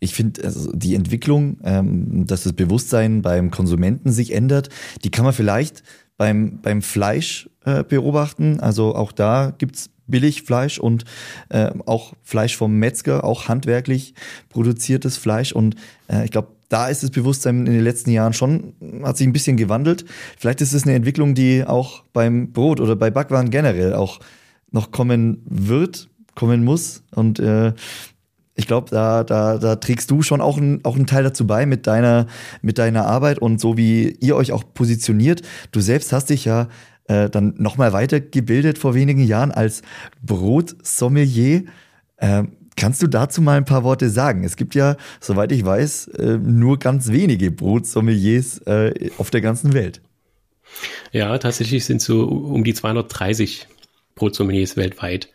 [0.00, 4.68] Ich finde, also die Entwicklung, ähm, dass das Bewusstsein beim Konsumenten sich ändert,
[5.02, 5.82] die kann man vielleicht
[6.18, 8.60] beim, beim Fleisch äh, beobachten.
[8.60, 11.04] Also auch da gibt's Billigfleisch und
[11.48, 14.14] äh, auch Fleisch vom Metzger, auch handwerklich
[14.48, 15.52] produziertes Fleisch.
[15.52, 15.76] Und
[16.08, 19.32] äh, ich glaube, da ist das Bewusstsein in den letzten Jahren schon, hat sich ein
[19.32, 20.04] bisschen gewandelt.
[20.38, 24.20] Vielleicht ist es eine Entwicklung, die auch beim Brot oder bei Backwaren generell auch
[24.70, 27.04] noch kommen wird, kommen muss.
[27.14, 27.72] Und äh,
[28.56, 31.66] ich glaube, da, da, da trägst du schon auch, ein, auch einen Teil dazu bei
[31.66, 32.26] mit deiner,
[32.62, 35.42] mit deiner Arbeit und so wie ihr euch auch positioniert.
[35.72, 36.68] Du selbst hast dich ja
[37.06, 39.82] äh, dann nochmal weitergebildet vor wenigen Jahren als
[40.22, 41.64] Brotsommelier.
[42.16, 42.44] Äh,
[42.76, 44.42] Kannst du dazu mal ein paar Worte sagen?
[44.42, 49.74] Es gibt ja, soweit ich weiß, äh, nur ganz wenige Brotsommeliers äh, auf der ganzen
[49.74, 50.00] Welt.
[51.12, 53.68] Ja, tatsächlich sind so um die 230
[54.16, 55.28] Brotsommeliers weltweit.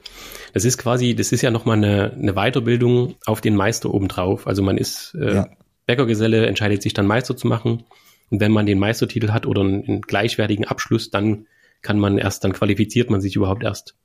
[0.54, 4.46] Das ist quasi, das ist ja nochmal eine, eine Weiterbildung auf den Meister obendrauf.
[4.48, 5.50] Also man ist äh, ja.
[5.86, 7.84] Bäckergeselle, entscheidet sich dann Meister zu machen.
[8.30, 11.48] Und wenn man den Meistertitel hat oder einen, einen gleichwertigen Abschluss, dann
[11.82, 13.96] kann man erst, dann qualifiziert man sich überhaupt erst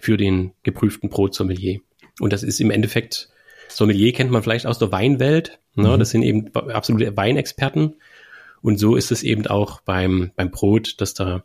[0.00, 1.80] für den geprüften Brotsommelier.
[2.20, 3.28] Und das ist im Endeffekt,
[3.68, 5.58] Sommelier kennt man vielleicht aus der Weinwelt.
[5.74, 5.88] Ne?
[5.88, 5.98] Mhm.
[5.98, 7.96] Das sind eben absolute Weinexperten.
[8.60, 11.44] Und so ist es eben auch beim, beim Brot, dass da,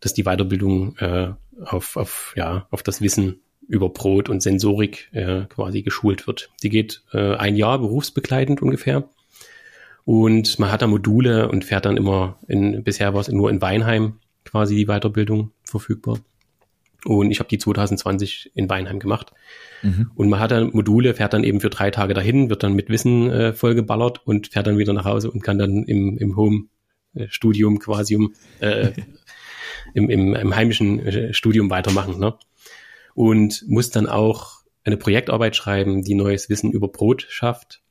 [0.00, 1.32] dass die Weiterbildung äh,
[1.64, 6.50] auf, auf, ja, auf das Wissen über Brot und Sensorik äh, quasi geschult wird.
[6.62, 9.08] Die geht äh, ein Jahr berufsbegleitend ungefähr.
[10.04, 13.62] Und man hat da Module und fährt dann immer in, bisher war es nur in
[13.62, 16.18] Weinheim quasi die Weiterbildung verfügbar.
[17.04, 19.32] Und ich habe die 2020 in Weinheim gemacht.
[19.82, 20.10] Mhm.
[20.14, 22.90] Und man hat dann Module, fährt dann eben für drei Tage dahin, wird dann mit
[22.90, 27.78] Wissen äh, vollgeballert und fährt dann wieder nach Hause und kann dann im, im Home-Studium
[27.78, 28.90] quasi um, äh,
[29.94, 32.18] im, im, im heimischen äh, Studium weitermachen.
[32.18, 32.34] Ne?
[33.14, 37.82] Und muss dann auch eine Projektarbeit schreiben, die neues Wissen über Brot schafft.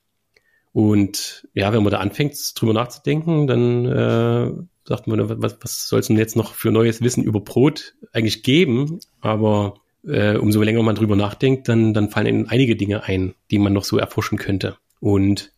[0.72, 4.52] Und ja, wenn man da anfängt, drüber nachzudenken, dann äh,
[4.90, 8.42] sagt man, was, was soll es denn jetzt noch für neues Wissen über Brot eigentlich
[8.42, 9.00] geben?
[9.22, 13.60] Aber äh, umso länger man drüber nachdenkt, dann, dann fallen ihnen einige Dinge ein, die
[13.60, 14.78] man noch so erforschen könnte.
[15.00, 15.54] Und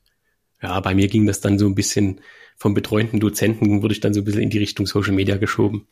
[0.62, 2.20] ja, bei mir ging das dann so ein bisschen
[2.58, 5.88] vom betreuten Dozenten, wurde ich dann so ein bisschen in die Richtung Social Media geschoben.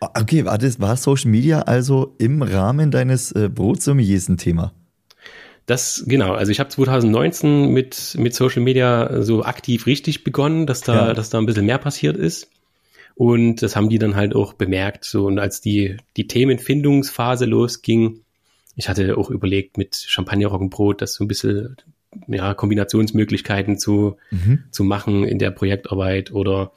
[0.00, 4.72] Okay, war das, war Social Media also im Rahmen deines äh, Brotsommeliers ein Thema?
[5.68, 10.80] Das, genau, also ich habe 2019 mit, mit Social Media so aktiv richtig begonnen, dass
[10.80, 11.12] da, ja.
[11.12, 12.50] dass da ein bisschen mehr passiert ist.
[13.14, 15.04] Und das haben die dann halt auch bemerkt.
[15.04, 18.22] So, und als die, die Themenfindungsphase losging,
[18.76, 21.76] ich hatte auch überlegt, mit Champagner-Roggenbrot das so ein bisschen
[22.28, 24.64] ja, Kombinationsmöglichkeiten zu, mhm.
[24.70, 26.72] zu machen in der Projektarbeit oder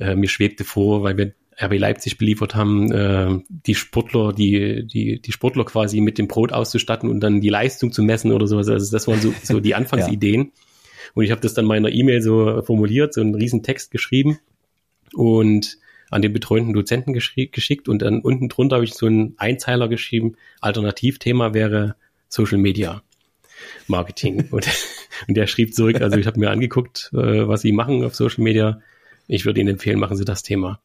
[0.00, 5.20] äh, mir schwebte vor, weil wir RB Leipzig beliefert haben, äh, die Sportler, die, die,
[5.20, 8.68] die Sportler quasi mit dem Brot auszustatten und dann die Leistung zu messen oder sowas.
[8.68, 10.44] Also das waren so, so die Anfangsideen.
[10.44, 10.50] ja.
[11.14, 14.38] Und ich habe das dann meiner E-Mail so formuliert, so einen riesen Text geschrieben
[15.12, 15.78] und
[16.10, 20.36] an den betreuten Dozenten geschickt und dann unten drunter habe ich so einen Einzeiler geschrieben,
[20.60, 21.96] Alternativthema wäre
[22.28, 23.02] Social Media.
[23.86, 24.48] Marketing.
[24.50, 24.68] Und,
[25.28, 28.42] und der schrieb zurück, also ich habe mir angeguckt, äh, was sie machen auf Social
[28.42, 28.80] Media.
[29.28, 30.80] Ich würde Ihnen empfehlen, machen Sie das Thema.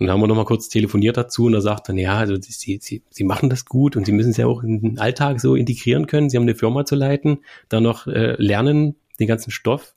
[0.00, 2.78] Und da haben wir nochmal kurz telefoniert dazu und er sagt dann, ja, also sie,
[2.80, 5.54] sie, sie machen das gut und sie müssen es ja auch in den Alltag so
[5.54, 6.30] integrieren können.
[6.30, 9.94] Sie haben eine Firma zu leiten, dann noch äh, lernen, den ganzen Stoff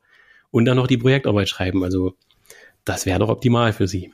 [0.52, 1.86] und dann noch die Projektarbeit schreiben.
[1.86, 2.16] Also
[2.84, 4.12] das wäre doch optimal für sie.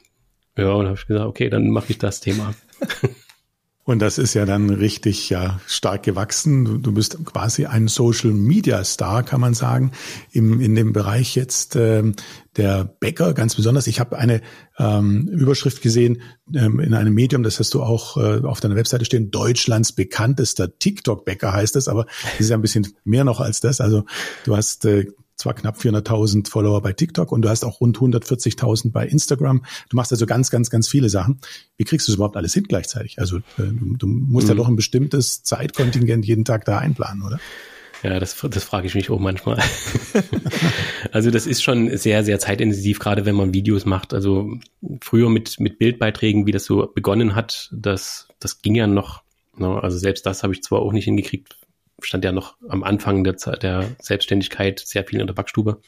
[0.56, 2.54] Ja, und habe ich gesagt, okay, dann mache ich das Thema.
[3.90, 6.64] Und das ist ja dann richtig ja stark gewachsen.
[6.64, 9.94] Du, du bist quasi ein Social Media Star, kann man sagen,
[10.32, 12.14] im, in dem Bereich jetzt ähm,
[12.56, 13.88] der Bäcker ganz besonders.
[13.88, 14.42] Ich habe eine
[14.78, 16.22] ähm, Überschrift gesehen
[16.54, 20.78] ähm, in einem Medium, das hast du auch äh, auf deiner Webseite stehen, Deutschlands bekanntester
[20.78, 23.82] TikTok-Bäcker heißt es, aber es ist ja ein bisschen mehr noch als das.
[23.82, 24.04] Also
[24.46, 25.08] du hast äh,
[25.40, 29.64] zwar knapp 400.000 Follower bei TikTok und du hast auch rund 140.000 bei Instagram.
[29.90, 31.40] Du machst also ganz, ganz, ganz viele Sachen.
[31.78, 33.20] Wie kriegst du es überhaupt alles hin gleichzeitig?
[33.20, 34.52] Also äh, du, du musst mhm.
[34.52, 37.40] ja doch ein bestimmtes Zeitkontingent jeden Tag da einplanen, oder?
[38.04, 39.62] Ja, das, das frage ich mich auch manchmal.
[41.12, 44.14] also das ist schon sehr, sehr zeitintensiv, gerade wenn man Videos macht.
[44.14, 44.54] Also
[45.02, 49.24] früher mit, mit Bildbeiträgen, wie das so begonnen hat, das, das ging ja noch.
[49.58, 49.82] Ne?
[49.82, 51.58] Also selbst das habe ich zwar auch nicht hingekriegt,
[52.06, 55.82] stand ja noch am Anfang der, der Selbstständigkeit sehr viel in der Backstube.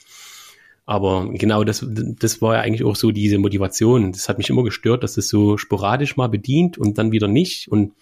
[0.85, 4.11] Aber genau das, das war ja eigentlich auch so diese Motivation.
[4.11, 7.27] Das hat mich immer gestört, dass es das so sporadisch mal bedient und dann wieder
[7.27, 7.67] nicht.
[7.69, 7.93] Und,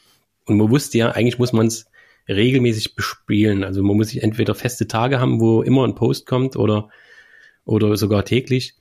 [0.46, 1.86] und man wusste ja, eigentlich muss man es
[2.28, 3.64] regelmäßig bespielen.
[3.64, 6.90] Also man muss sich entweder feste Tage haben, wo immer ein Post kommt oder,
[7.66, 8.76] oder sogar täglich.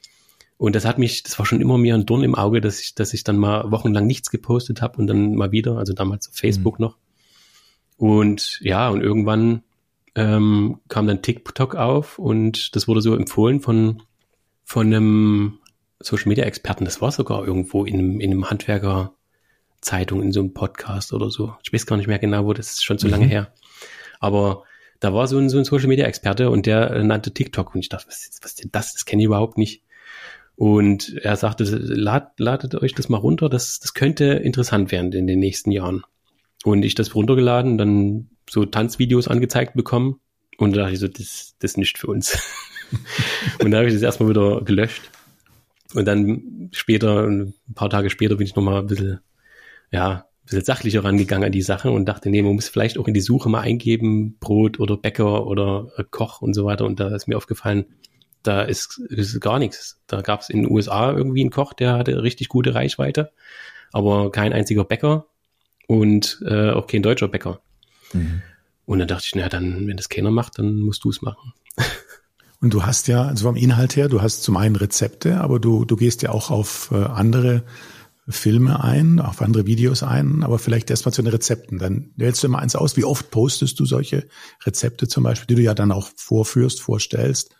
[0.58, 2.94] Und das hat mich, das war schon immer mir ein Dorn im Auge, dass ich,
[2.94, 6.34] dass ich dann mal wochenlang nichts gepostet habe und dann mal wieder, also damals auf
[6.34, 6.86] Facebook mhm.
[6.86, 6.98] noch.
[7.98, 9.62] Und ja, und irgendwann
[10.14, 14.02] ähm, kam dann TikTok auf und das wurde so empfohlen von,
[14.64, 15.58] von einem
[16.00, 16.84] Social Media Experten.
[16.84, 19.14] Das war sogar irgendwo in einem, in einem Handwerker
[19.80, 21.54] Zeitung, in so einem Podcast oder so.
[21.62, 23.12] Ich weiß gar nicht mehr genau, wo, das ist schon zu mhm.
[23.12, 23.52] lange her.
[24.20, 24.62] Aber
[25.00, 27.80] da war so ein, so ein Social Media Experte und der äh, nannte TikTok und
[27.80, 28.92] ich dachte, was, was ist denn das?
[28.92, 29.82] Das kenne ich überhaupt nicht.
[30.54, 35.26] Und er sagte, lad, ladet euch das mal runter, das, das könnte interessant werden in
[35.26, 36.02] den nächsten Jahren.
[36.64, 40.20] Und ich das runtergeladen, dann so Tanzvideos angezeigt bekommen.
[40.58, 42.38] Und da dachte ich so, das, das ist nicht für uns.
[43.62, 45.10] und da habe ich das erstmal wieder gelöscht.
[45.94, 49.20] Und dann später, ein paar Tage später, bin ich nochmal ein bisschen,
[49.90, 53.08] ja, ein bisschen sachlicher rangegangen an die Sache und dachte, nee, man muss vielleicht auch
[53.08, 56.84] in die Suche mal eingeben, Brot oder Bäcker oder Koch und so weiter.
[56.84, 57.86] Und da ist mir aufgefallen,
[58.42, 60.00] da ist, ist gar nichts.
[60.06, 63.32] Da gab es in den USA irgendwie einen Koch, der hatte richtig gute Reichweite,
[63.92, 65.26] aber kein einziger Bäcker
[65.88, 67.60] und äh, auch kein deutscher Bäcker.
[68.12, 68.42] Mhm.
[68.84, 71.52] Und dann dachte ich, na dann, wenn das keiner macht, dann musst du es machen.
[72.60, 75.84] Und du hast ja, also vom Inhalt her, du hast zum einen Rezepte, aber du,
[75.84, 77.62] du gehst ja auch auf äh, andere
[78.28, 81.78] Filme ein, auf andere Videos ein, aber vielleicht erstmal zu den Rezepten.
[81.78, 82.96] Dann wählst du immer eins aus.
[82.96, 84.28] Wie oft postest du solche
[84.66, 87.54] Rezepte zum Beispiel, die du ja dann auch vorführst, vorstellst?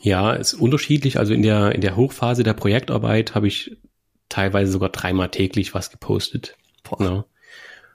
[0.00, 1.18] Ja, ist unterschiedlich.
[1.18, 3.78] Also in der, in der Hochphase der Projektarbeit habe ich
[4.28, 6.56] teilweise sogar dreimal täglich was gepostet.
[6.82, 7.00] Boah.
[7.00, 7.24] Ja.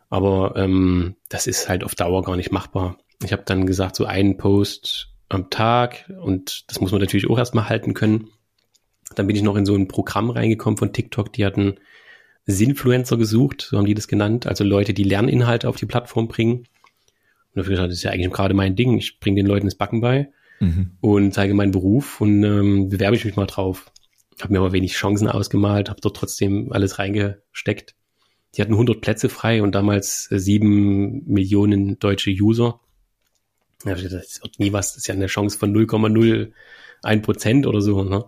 [0.10, 2.98] Aber ähm, das ist halt auf Dauer gar nicht machbar.
[3.24, 7.38] Ich habe dann gesagt, so einen Post am Tag und das muss man natürlich auch
[7.38, 8.30] erstmal halten können.
[9.16, 11.76] Dann bin ich noch in so ein Programm reingekommen von TikTok, die hatten
[12.46, 16.60] Sinfluencer gesucht, so haben die das genannt, also Leute, die Lerninhalte auf die Plattform bringen.
[16.60, 18.98] Und dafür gesagt, das ist ja eigentlich gerade mein Ding.
[18.98, 20.92] Ich bringe den Leuten das Backen bei mhm.
[21.02, 23.92] und zeige meinen Beruf und ähm, bewerbe ich mich mal drauf.
[24.42, 27.96] Habe mir aber wenig Chancen ausgemalt, habe dort trotzdem alles reingesteckt.
[28.56, 32.80] Die hatten 100 Plätze frei und damals äh, sieben Millionen deutsche User.
[33.84, 38.04] Das wird nie was, das ist ja eine Chance von 0,01 Prozent oder so.
[38.04, 38.26] Ne?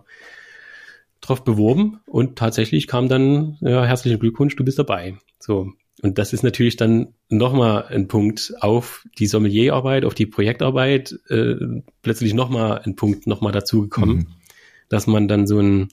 [1.20, 5.18] Drauf beworben und tatsächlich kam dann, ja, herzlichen Glückwunsch, du bist dabei.
[5.38, 5.72] So.
[6.00, 11.54] Und das ist natürlich dann nochmal ein Punkt auf die Sommelierarbeit, auf die Projektarbeit, äh,
[12.02, 14.26] plötzlich nochmal ein Punkt nochmal dazugekommen, mhm.
[14.88, 15.88] dass man dann so ein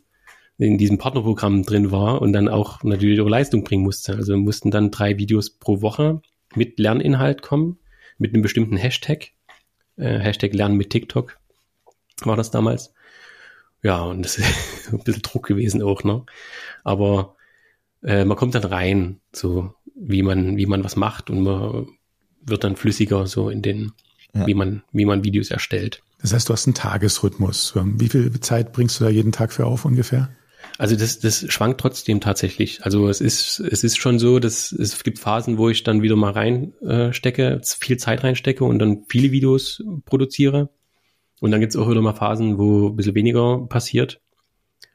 [0.59, 4.15] in diesem Partnerprogramm drin war und dann auch natürlich auch Leistung bringen musste.
[4.15, 6.21] Also mussten dann drei Videos pro Woche
[6.53, 7.79] mit Lerninhalt kommen,
[8.17, 9.31] mit einem bestimmten Hashtag.
[9.95, 11.37] Äh, Hashtag Lernen mit TikTok
[12.23, 12.93] war das damals.
[13.81, 16.25] Ja, und das ist ein bisschen Druck gewesen auch, ne?
[16.83, 17.37] Aber
[18.03, 21.87] äh, man kommt dann rein, so wie man, wie man was macht und man
[22.41, 23.93] wird dann flüssiger so in den,
[24.33, 24.45] ja.
[24.45, 26.03] wie man, wie man Videos erstellt.
[26.21, 27.73] Das heißt, du hast einen Tagesrhythmus.
[27.75, 30.29] Wie viel Zeit bringst du da jeden Tag für auf ungefähr?
[30.77, 32.83] Also das, das schwankt trotzdem tatsächlich.
[32.83, 36.15] Also es ist, es ist schon so, dass es gibt Phasen, wo ich dann wieder
[36.15, 40.69] mal reinstecke, äh, viel Zeit reinstecke und dann viele Videos produziere.
[41.41, 44.21] Und dann gibt es auch wieder mal Phasen, wo ein bisschen weniger passiert.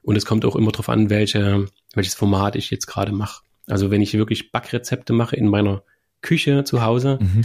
[0.03, 3.43] Und es kommt auch immer darauf an, welche, welches Format ich jetzt gerade mache.
[3.67, 5.83] Also wenn ich wirklich Backrezepte mache in meiner
[6.21, 7.45] Küche zu Hause, mhm.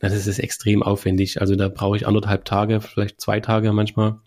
[0.00, 1.40] dann ist es extrem aufwendig.
[1.40, 4.18] Also da brauche ich anderthalb Tage, vielleicht zwei Tage manchmal,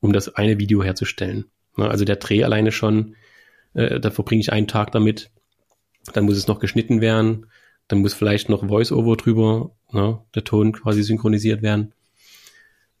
[0.00, 1.46] um das eine Video herzustellen.
[1.78, 3.14] Ne, also der Dreh alleine schon,
[3.72, 5.30] äh, da verbringe ich einen Tag damit.
[6.12, 7.46] Dann muss es noch geschnitten werden.
[7.86, 11.94] Dann muss vielleicht noch Voice-Over drüber, ne, der Ton quasi synchronisiert werden.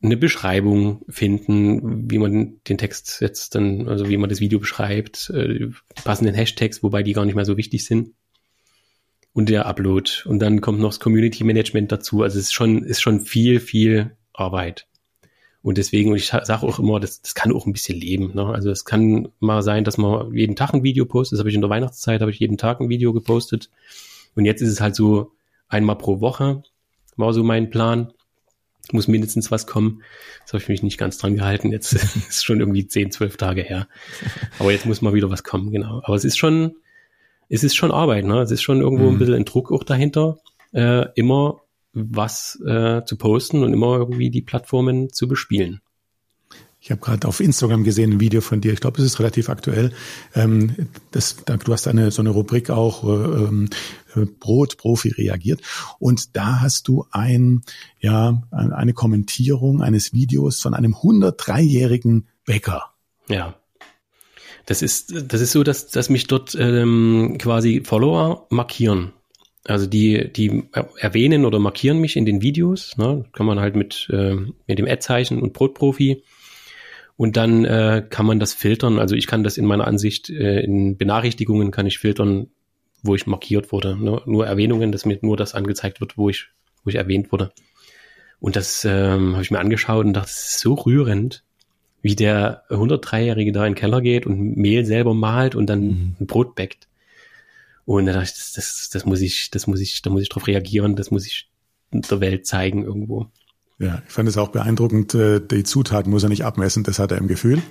[0.00, 5.28] Eine Beschreibung finden, wie man den Text jetzt dann, also wie man das Video beschreibt,
[5.30, 5.70] äh,
[6.04, 8.14] passenden Hashtags, wobei die gar nicht mehr so wichtig sind.
[9.32, 10.10] Und der Upload.
[10.24, 12.22] Und dann kommt noch das Community Management dazu.
[12.22, 14.86] Also es ist schon, ist schon viel, viel Arbeit.
[15.62, 18.32] Und deswegen, ich sage auch immer, das, das kann auch ein bisschen leben.
[18.34, 18.46] Ne?
[18.46, 21.36] Also es kann mal sein, dass man jeden Tag ein Video postet.
[21.36, 23.68] Das habe ich in der Weihnachtszeit, habe ich jeden Tag ein Video gepostet.
[24.36, 25.32] Und jetzt ist es halt so
[25.68, 26.62] einmal pro Woche,
[27.16, 28.12] war so mein Plan.
[28.92, 30.02] Muss mindestens was kommen.
[30.44, 31.72] Das habe ich mich nicht ganz dran gehalten.
[31.72, 31.92] Jetzt
[32.28, 33.88] ist schon irgendwie zehn, zwölf Tage her.
[34.58, 36.00] Aber jetzt muss mal wieder was kommen, genau.
[36.04, 36.76] Aber es ist schon,
[37.50, 38.40] es ist schon Arbeit, ne?
[38.40, 39.16] Es ist schon irgendwo mhm.
[39.16, 40.38] ein bisschen ein Druck auch dahinter.
[40.72, 41.60] Äh, immer
[42.10, 45.80] was äh, zu posten und immer irgendwie die Plattformen zu bespielen.
[46.80, 48.72] Ich habe gerade auf Instagram gesehen ein Video von dir.
[48.72, 49.92] Ich glaube, es ist relativ aktuell.
[50.34, 53.68] Ähm, das, du hast eine so eine Rubrik auch ähm,
[54.38, 55.60] Brotprofi reagiert
[55.98, 57.62] und da hast du ein
[58.00, 62.94] ja eine Kommentierung eines Videos von einem 103-jährigen Bäcker.
[63.28, 63.56] Ja.
[64.66, 69.12] Das ist das ist so, dass dass mich dort ähm, quasi Follower markieren
[69.64, 70.64] also die, die
[70.96, 72.96] erwähnen oder markieren mich in den Videos.
[72.96, 73.24] Ne?
[73.32, 74.34] Kann man halt mit, äh,
[74.66, 76.22] mit dem Ad-Zeichen und Brotprofi.
[77.16, 78.98] Und dann äh, kann man das filtern.
[78.98, 82.48] Also ich kann das in meiner Ansicht, äh, in Benachrichtigungen kann ich filtern,
[83.02, 83.96] wo ich markiert wurde.
[83.96, 84.22] Ne?
[84.26, 86.46] Nur Erwähnungen, dass mir nur das angezeigt wird, wo ich,
[86.84, 87.52] wo ich erwähnt wurde.
[88.40, 91.44] Und das ähm, habe ich mir angeschaut und dachte, das ist so rührend,
[92.02, 96.16] wie der 103-Jährige da in den Keller geht und Mehl selber malt und dann mhm.
[96.20, 96.87] ein Brot backt.
[97.88, 100.28] Und da dachte ich, das, das, das muss ich, das muss ich, da muss ich
[100.28, 101.50] drauf reagieren, das muss ich
[101.90, 103.28] der Welt zeigen irgendwo.
[103.78, 107.12] Ja, ich fand es auch beeindruckend, äh, die Zutaten muss er nicht abmessen, das hat
[107.12, 107.62] er im Gefühl.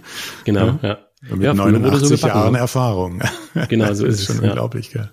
[0.44, 0.98] Genau, ja.
[1.22, 1.36] ja.
[1.36, 3.22] Mit ja, 89 so Jahren Erfahrung.
[3.70, 5.12] Genau, so ist, ist schon es, unglaublich, ja.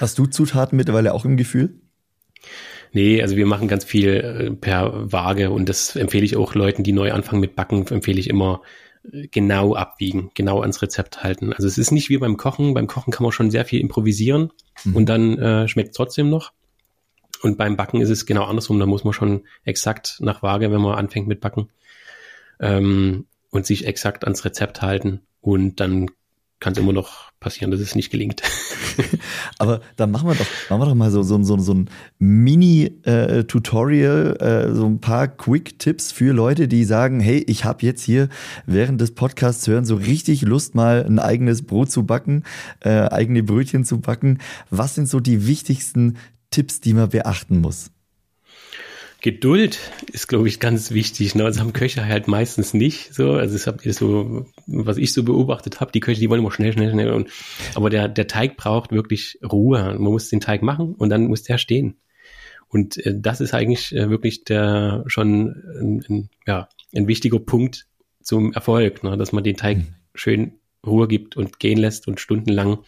[0.00, 1.80] Hast du Zutaten mittlerweile auch im Gefühl?
[2.92, 6.82] Nee, also wir machen ganz viel äh, per Waage und das empfehle ich auch Leuten,
[6.82, 8.60] die neu anfangen mit Backen, empfehle ich immer
[9.04, 11.52] genau abwiegen, genau ans Rezept halten.
[11.52, 12.74] Also es ist nicht wie beim Kochen.
[12.74, 14.52] Beim Kochen kann man schon sehr viel improvisieren
[14.84, 14.96] mhm.
[14.96, 16.52] und dann äh, schmeckt es trotzdem noch.
[17.42, 18.78] Und beim Backen ist es genau andersrum.
[18.78, 21.70] Da muss man schon exakt nach Waage, wenn man anfängt mit Backen,
[22.60, 25.22] ähm, und sich exakt ans Rezept halten.
[25.40, 26.10] Und dann
[26.60, 28.42] kann es immer noch passieren, dass es nicht gelingt.
[29.58, 34.38] Aber dann machen wir doch, machen wir doch mal so, so, so, so ein Mini-Tutorial,
[34.40, 38.28] äh, äh, so ein paar Quick-Tipps für Leute, die sagen, hey, ich habe jetzt hier
[38.66, 42.44] während des Podcasts hören so richtig Lust, mal ein eigenes Brot zu backen,
[42.80, 44.38] äh, eigene Brötchen zu backen.
[44.70, 46.16] Was sind so die wichtigsten
[46.50, 47.90] Tipps, die man beachten muss?
[49.22, 49.78] Geduld
[50.12, 51.36] ist, glaube ich, ganz wichtig.
[51.36, 51.44] Ne?
[51.44, 53.14] Das haben Köche halt meistens nicht.
[53.14, 56.50] So, also es ist so, was ich so beobachtet habe, die Köche, die wollen immer
[56.50, 57.12] schnell, schnell, schnell.
[57.12, 57.30] Und,
[57.76, 59.80] aber der, der Teig braucht wirklich Ruhe.
[59.80, 62.00] Man muss den Teig machen und dann muss der stehen.
[62.66, 67.86] Und äh, das ist eigentlich äh, wirklich der schon ein, ein, ja, ein wichtiger Punkt
[68.22, 69.16] zum Erfolg, ne?
[69.16, 69.94] dass man den Teig mhm.
[70.16, 70.52] schön
[70.84, 72.78] Ruhe gibt und gehen lässt und stundenlang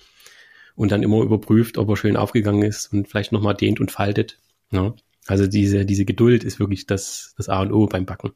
[0.74, 4.40] und dann immer überprüft, ob er schön aufgegangen ist und vielleicht nochmal dehnt und faltet.
[4.70, 4.94] Ne?
[5.26, 8.32] Also diese, diese Geduld ist wirklich das, das A und O beim Backen.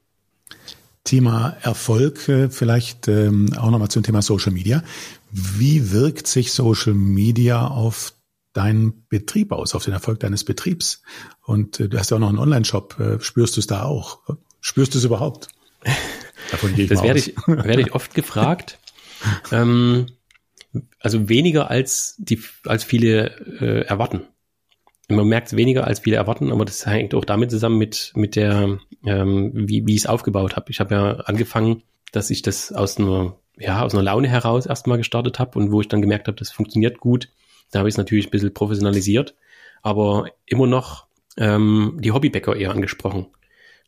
[1.05, 4.83] Thema Erfolg, äh, vielleicht ähm, auch nochmal zum Thema Social Media.
[5.31, 8.15] Wie wirkt sich Social Media auf
[8.59, 11.03] deinen Betrieb aus, auf den Erfolg deines Betriebs.
[11.43, 12.99] Und äh, du hast ja auch noch einen Online-Shop.
[12.99, 14.21] Äh, spürst du es da auch?
[14.61, 15.49] Spürst du es überhaupt?
[16.51, 18.79] Davon gehe ich das werde ich, werde ich oft gefragt.
[19.53, 20.07] ähm,
[20.99, 23.31] also weniger als die, als viele
[23.61, 24.23] äh, erwarten.
[25.09, 28.37] Man merkt es weniger als viele erwarten, aber das hängt auch damit zusammen mit mit
[28.37, 30.71] der, ähm, wie wie ich es aufgebaut habe.
[30.71, 31.83] Ich habe ja angefangen,
[32.13, 35.81] dass ich das aus einer ja aus einer Laune heraus erstmal gestartet habe und wo
[35.81, 37.29] ich dann gemerkt habe, das funktioniert gut.
[37.71, 39.35] Da habe ich es natürlich ein bisschen professionalisiert,
[39.83, 41.07] aber immer noch
[41.37, 43.27] ähm, die Hobbybäcker eher angesprochen.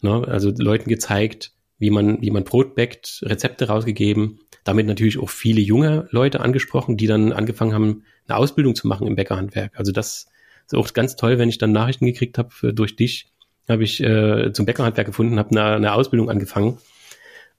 [0.01, 0.25] Ne?
[0.27, 5.61] Also Leuten gezeigt, wie man, wie man Brot backt, Rezepte rausgegeben, damit natürlich auch viele
[5.61, 9.73] junge Leute angesprochen, die dann angefangen haben, eine Ausbildung zu machen im Bäckerhandwerk.
[9.77, 10.29] Also das
[10.73, 13.29] ist auch ganz toll, wenn ich dann Nachrichten gekriegt habe durch dich,
[13.68, 16.79] habe ich äh, zum Bäckerhandwerk gefunden, habe eine, eine Ausbildung angefangen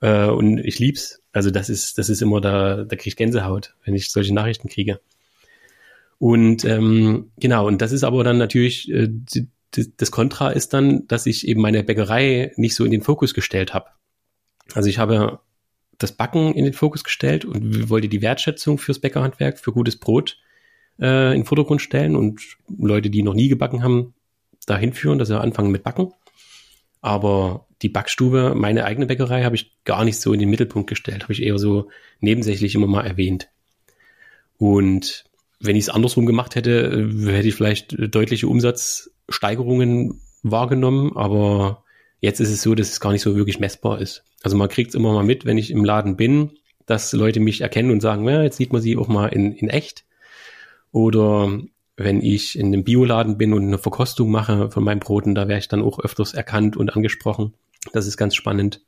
[0.01, 1.22] äh, und ich lieb's.
[1.32, 4.68] Also das ist das ist immer da da kriege ich Gänsehaut, wenn ich solche Nachrichten
[4.68, 4.99] kriege.
[6.20, 9.09] Und ähm, genau und das ist aber dann natürlich äh,
[9.97, 13.74] das Kontra ist dann, dass ich eben meine Bäckerei nicht so in den Fokus gestellt
[13.74, 13.88] habe.
[14.74, 15.39] Also ich habe
[15.97, 20.38] das Backen in den Fokus gestellt und wollte die Wertschätzung fürs Bäckerhandwerk, für gutes Brot
[21.02, 24.14] äh, in den Vordergrund stellen und Leute, die noch nie gebacken haben,
[24.66, 26.14] dahin führen, dass sie anfangen mit Backen.
[27.02, 31.24] Aber die Backstube, meine eigene Bäckerei, habe ich gar nicht so in den Mittelpunkt gestellt,
[31.24, 31.89] habe ich eher so
[32.20, 33.49] nebensächlich immer mal erwähnt.
[34.58, 35.26] Und
[35.60, 41.84] wenn ich es andersrum gemacht hätte, hätte ich vielleicht deutliche Umsatzsteigerungen wahrgenommen, aber
[42.22, 44.24] Jetzt ist es so, dass es gar nicht so wirklich messbar ist.
[44.43, 46.52] Also man kriegt es immer mal mit, wenn ich im Laden bin,
[46.86, 49.70] dass Leute mich erkennen und sagen, ja, jetzt sieht man sie auch mal in, in
[49.70, 50.06] echt.
[50.91, 51.59] Oder
[51.97, 55.59] wenn ich in einem Bioladen bin und eine Verkostung mache von meinen Broten, da wäre
[55.59, 57.53] ich dann auch öfters erkannt und angesprochen.
[57.93, 58.81] Das ist ganz spannend.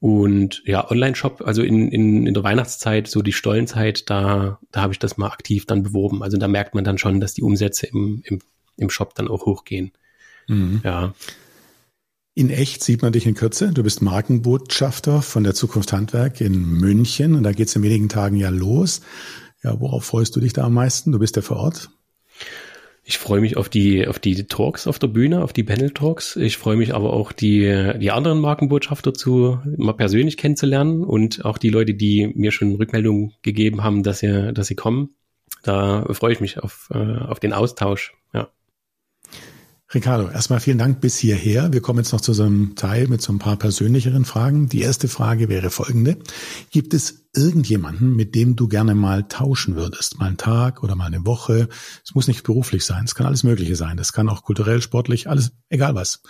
[0.00, 4.92] Und ja, Online-Shop, also in, in, in der Weihnachtszeit, so die Stollenzeit, da, da habe
[4.92, 6.22] ich das mal aktiv dann beworben.
[6.22, 8.38] Also da merkt man dann schon, dass die Umsätze im, im,
[8.76, 9.90] im Shop dann auch hochgehen.
[10.46, 10.82] Mhm.
[10.84, 11.14] Ja.
[12.34, 13.72] In echt sieht man dich in Kürze.
[13.72, 18.08] Du bist Markenbotschafter von der Zukunft Handwerk in München und da geht es in wenigen
[18.08, 19.00] Tagen ja los.
[19.62, 21.12] Ja, worauf freust du dich da am meisten?
[21.12, 21.90] Du bist ja vor Ort.
[23.04, 26.36] Ich freue mich auf die, auf die Talks auf der Bühne, auf die Panel Talks.
[26.36, 31.56] Ich freue mich aber auch, die, die anderen Markenbotschafter zu mal persönlich kennenzulernen und auch
[31.56, 35.14] die Leute, die mir schon Rückmeldungen gegeben haben, dass sie, dass sie kommen.
[35.62, 38.12] Da freue ich mich auf, äh, auf den Austausch.
[38.34, 38.48] Ja.
[39.94, 41.72] Ricardo, erstmal vielen Dank bis hierher.
[41.72, 44.68] Wir kommen jetzt noch zu so einem Teil mit so ein paar persönlicheren Fragen.
[44.68, 46.18] Die erste Frage wäre folgende.
[46.70, 50.18] Gibt es irgendjemanden, mit dem du gerne mal tauschen würdest?
[50.18, 51.70] Mal einen Tag oder mal eine Woche?
[52.04, 53.06] Es muss nicht beruflich sein.
[53.06, 53.96] Es kann alles Mögliche sein.
[53.96, 56.20] Das kann auch kulturell, sportlich, alles, egal was.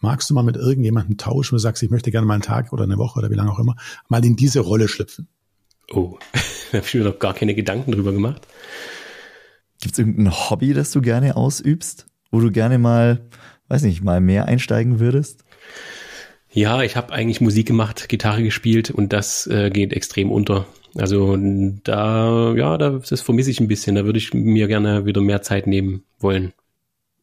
[0.00, 2.72] Magst du mal mit irgendjemandem tauschen, wo du sagst, ich möchte gerne mal einen Tag
[2.72, 3.76] oder eine Woche oder wie lange auch immer,
[4.08, 5.28] mal in diese Rolle schlüpfen?
[5.90, 6.16] Oh,
[6.72, 8.46] da habe ich mir noch gar keine Gedanken drüber gemacht.
[9.82, 12.06] Gibt es irgendein Hobby, das du gerne ausübst?
[12.32, 13.20] Wo du gerne mal,
[13.68, 15.44] weiß nicht, mal mehr einsteigen würdest?
[16.50, 20.66] Ja, ich habe eigentlich Musik gemacht, Gitarre gespielt und das äh, geht extrem unter.
[20.96, 21.38] Also
[21.84, 23.94] da, ja, da, das vermisse ich ein bisschen.
[23.94, 26.52] Da würde ich mir gerne wieder mehr Zeit nehmen wollen.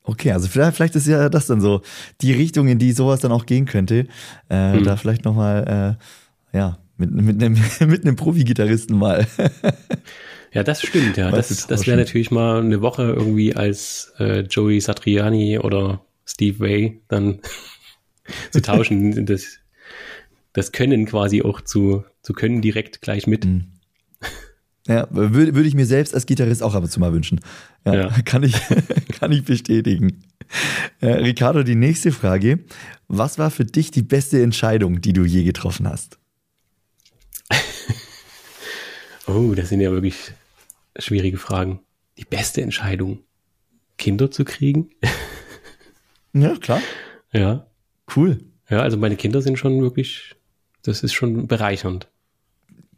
[0.04, 1.82] Okay, also vielleicht, vielleicht ist ja das dann so
[2.22, 4.08] die Richtung, in die sowas dann auch gehen könnte.
[4.48, 4.84] Äh, hm.
[4.84, 5.98] Da vielleicht nochmal,
[6.54, 7.54] äh, ja, mit, mit einem,
[7.88, 9.28] mit einem Profi-Gitarristen mal.
[10.52, 11.32] Ja, das stimmt, ja.
[11.32, 17.02] das, das wäre natürlich mal eine Woche irgendwie als äh, Joey Satriani oder Steve Way
[17.08, 17.40] dann
[18.52, 19.26] zu tauschen.
[19.26, 19.60] das,
[20.54, 23.46] das Können quasi auch zu, zu können direkt gleich mit.
[23.46, 23.68] Mhm.
[24.88, 27.40] Ja, würde, würde ich mir selbst als Gitarrist auch ab und zu mal wünschen.
[27.86, 28.10] Ja, ja.
[28.26, 28.56] Kann, ich,
[29.20, 30.24] kann ich bestätigen.
[31.00, 32.60] Äh, Ricardo, die nächste Frage.
[33.08, 36.19] Was war für dich die beste Entscheidung, die du je getroffen hast?
[39.30, 40.34] Oh, das sind ja wirklich
[40.98, 41.80] schwierige Fragen.
[42.18, 43.20] Die beste Entscheidung,
[43.98, 44.90] Kinder zu kriegen?
[46.34, 46.82] ja, klar.
[47.32, 47.68] Ja.
[48.16, 48.40] Cool.
[48.70, 50.36] Ja, also meine Kinder sind schon wirklich,
[50.84, 52.08] das ist schon bereichernd.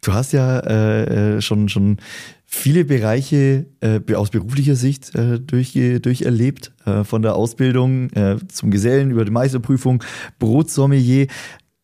[0.03, 1.97] Du hast ja äh, äh schon, schon
[2.45, 8.71] viele Bereiche äh, aus beruflicher Sicht äh, durch, durcherlebt, äh, von der Ausbildung äh, zum
[8.71, 10.03] Gesellen über die Meisterprüfung,
[10.39, 11.27] Brotsommelier.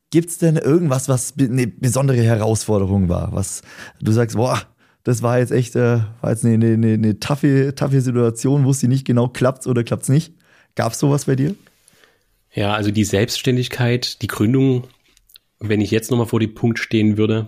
[0.09, 3.33] Gibt es denn irgendwas, was eine besondere Herausforderung war?
[3.33, 3.61] Was
[3.99, 4.61] du sagst, boah,
[5.03, 9.05] das war jetzt echt äh, war jetzt eine, eine, eine taffe, taffe Situation, wusste nicht
[9.05, 10.33] genau, klappt's oder klappt's nicht.
[10.75, 11.55] Gab's sowas bei dir?
[12.53, 14.85] Ja, also die Selbstständigkeit, die Gründung,
[15.59, 17.47] wenn ich jetzt nochmal vor dem Punkt stehen würde,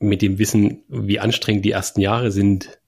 [0.00, 2.78] mit dem Wissen, wie anstrengend die ersten Jahre sind,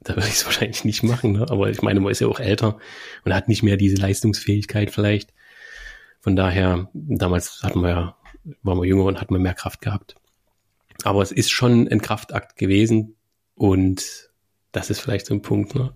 [0.00, 1.32] da würde ich es wahrscheinlich nicht machen.
[1.32, 1.46] Ne?
[1.50, 2.78] Aber ich meine, man ist ja auch älter
[3.24, 5.32] und hat nicht mehr diese Leistungsfähigkeit vielleicht.
[6.20, 8.16] Von daher, damals hatten wir ja,
[8.62, 10.16] waren wir jünger und hatten wir mehr Kraft gehabt.
[11.04, 13.16] Aber es ist schon ein Kraftakt gewesen,
[13.56, 14.30] und
[14.72, 15.92] das ist vielleicht so ein Punkt, ne?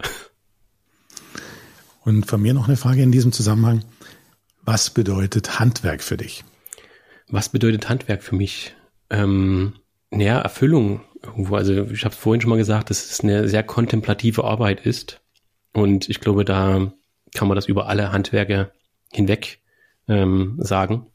[2.03, 3.84] Und von mir noch eine Frage in diesem Zusammenhang.
[4.62, 6.44] Was bedeutet Handwerk für dich?
[7.28, 8.74] Was bedeutet Handwerk für mich?
[9.11, 9.74] Ähm,
[10.11, 11.57] naja, Erfüllung irgendwo.
[11.57, 15.20] Also ich habe vorhin schon mal gesagt, dass es eine sehr kontemplative Arbeit ist.
[15.74, 16.90] Und ich glaube, da
[17.34, 18.72] kann man das über alle Handwerke
[19.12, 19.61] hinweg
[20.09, 21.07] ähm, sagen,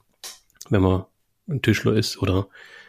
[0.70, 1.06] wenn man
[1.48, 2.48] ein Tischler ist oder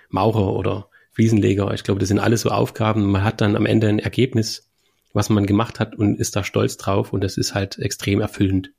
[0.09, 1.73] Maurer oder Fliesenleger.
[1.75, 3.11] Ich glaube, das sind alles so Aufgaben.
[3.11, 4.71] Man hat dann am Ende ein Ergebnis,
[5.13, 8.73] was man gemacht hat und ist da stolz drauf und das ist halt extrem erfüllend.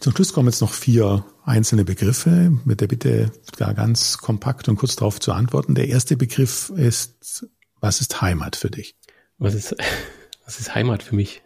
[0.00, 4.76] Zum Schluss kommen jetzt noch vier einzelne Begriffe mit der Bitte, da ganz kompakt und
[4.76, 5.74] kurz darauf zu antworten.
[5.74, 7.46] Der erste Begriff ist,
[7.80, 8.96] was ist Heimat für dich?
[9.38, 9.74] Was ist,
[10.44, 11.42] was ist Heimat für mich?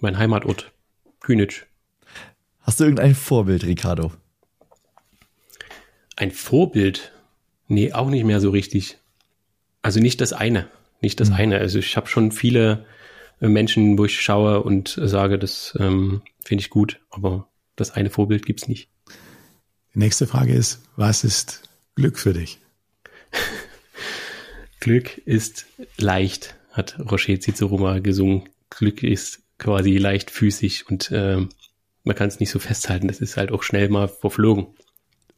[0.00, 0.72] Mein Heimatort,
[1.20, 1.64] Kühnitsch.
[2.60, 4.12] Hast du irgendein Vorbild, Ricardo?
[6.16, 7.12] Ein Vorbild?
[7.68, 8.98] Nee, auch nicht mehr so richtig.
[9.82, 10.68] Also nicht das eine.
[11.00, 11.36] Nicht das mhm.
[11.36, 11.58] eine.
[11.58, 12.84] Also ich habe schon viele
[13.40, 18.46] Menschen, wo ich schaue und sage, das ähm, finde ich gut, aber das eine Vorbild
[18.46, 18.88] gibt's nicht.
[19.94, 21.62] Die nächste Frage ist, was ist
[21.94, 22.58] Glück für dich?
[24.80, 28.48] Glück ist leicht, hat Rocher Cicero mal gesungen.
[28.70, 31.46] Glück ist quasi leichtfüßig und äh,
[32.02, 33.08] man kann es nicht so festhalten.
[33.08, 34.66] Das ist halt auch schnell mal verflogen.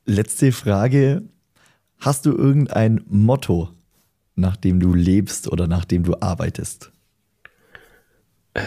[0.08, 1.22] Letzte Frage.
[1.98, 3.70] Hast du irgendein Motto,
[4.36, 6.92] nach dem du lebst oder nach dem du arbeitest?
[8.54, 8.64] Ähm,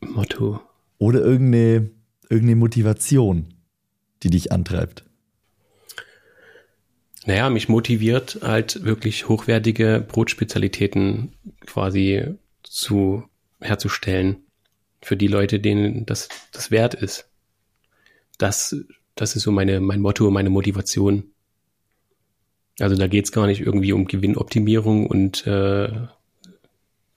[0.00, 0.60] Motto.
[0.98, 1.90] Oder irgendeine,
[2.30, 3.54] irgendeine Motivation,
[4.22, 5.04] die dich antreibt?
[7.24, 11.32] Naja, mich motiviert halt wirklich hochwertige Brotspezialitäten
[11.66, 13.24] quasi zu
[13.60, 14.36] herzustellen
[15.02, 17.28] für die Leute, denen das, das wert ist.
[18.38, 18.76] Das,
[19.16, 21.24] das ist so meine, mein Motto, meine Motivation.
[22.78, 25.88] Also da geht's gar nicht irgendwie um Gewinnoptimierung und äh,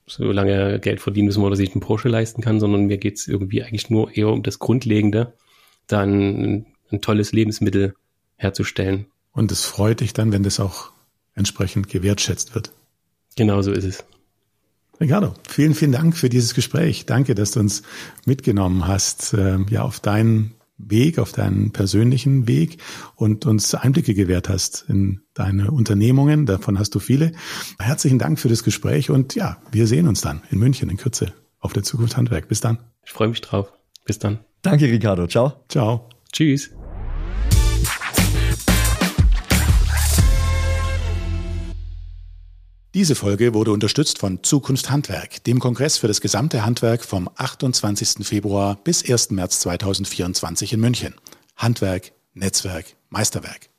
[0.07, 3.89] solange Geld verdienen müssen, oder sich einen Porsche leisten kann, sondern mir geht's irgendwie eigentlich
[3.89, 5.33] nur eher um das Grundlegende,
[5.87, 7.93] dann ein tolles Lebensmittel
[8.37, 9.05] herzustellen.
[9.33, 10.91] Und es freut dich dann, wenn das auch
[11.35, 12.71] entsprechend gewertschätzt wird.
[13.35, 14.03] Genau so ist es.
[14.99, 17.05] Ricardo, vielen, vielen Dank für dieses Gespräch.
[17.05, 17.83] Danke, dass du uns
[18.25, 22.77] mitgenommen hast, äh, ja, auf deinen Weg, auf deinen persönlichen Weg
[23.15, 26.45] und uns Einblicke gewährt hast in deine Unternehmungen.
[26.45, 27.33] Davon hast du viele.
[27.77, 31.33] Herzlichen Dank für das Gespräch und ja, wir sehen uns dann in München in Kürze
[31.59, 32.47] auf der Zukunft Handwerk.
[32.47, 32.79] Bis dann.
[33.05, 33.71] Ich freue mich drauf.
[34.05, 34.39] Bis dann.
[34.61, 35.27] Danke, Ricardo.
[35.27, 35.63] Ciao.
[35.67, 36.09] Ciao.
[36.31, 36.71] Tschüss.
[42.95, 48.25] Diese Folge wurde unterstützt von Zukunft Handwerk, dem Kongress für das gesamte Handwerk vom 28.
[48.25, 49.29] Februar bis 1.
[49.29, 51.13] März 2024 in München.
[51.55, 53.67] Handwerk, Netzwerk, Meisterwerk.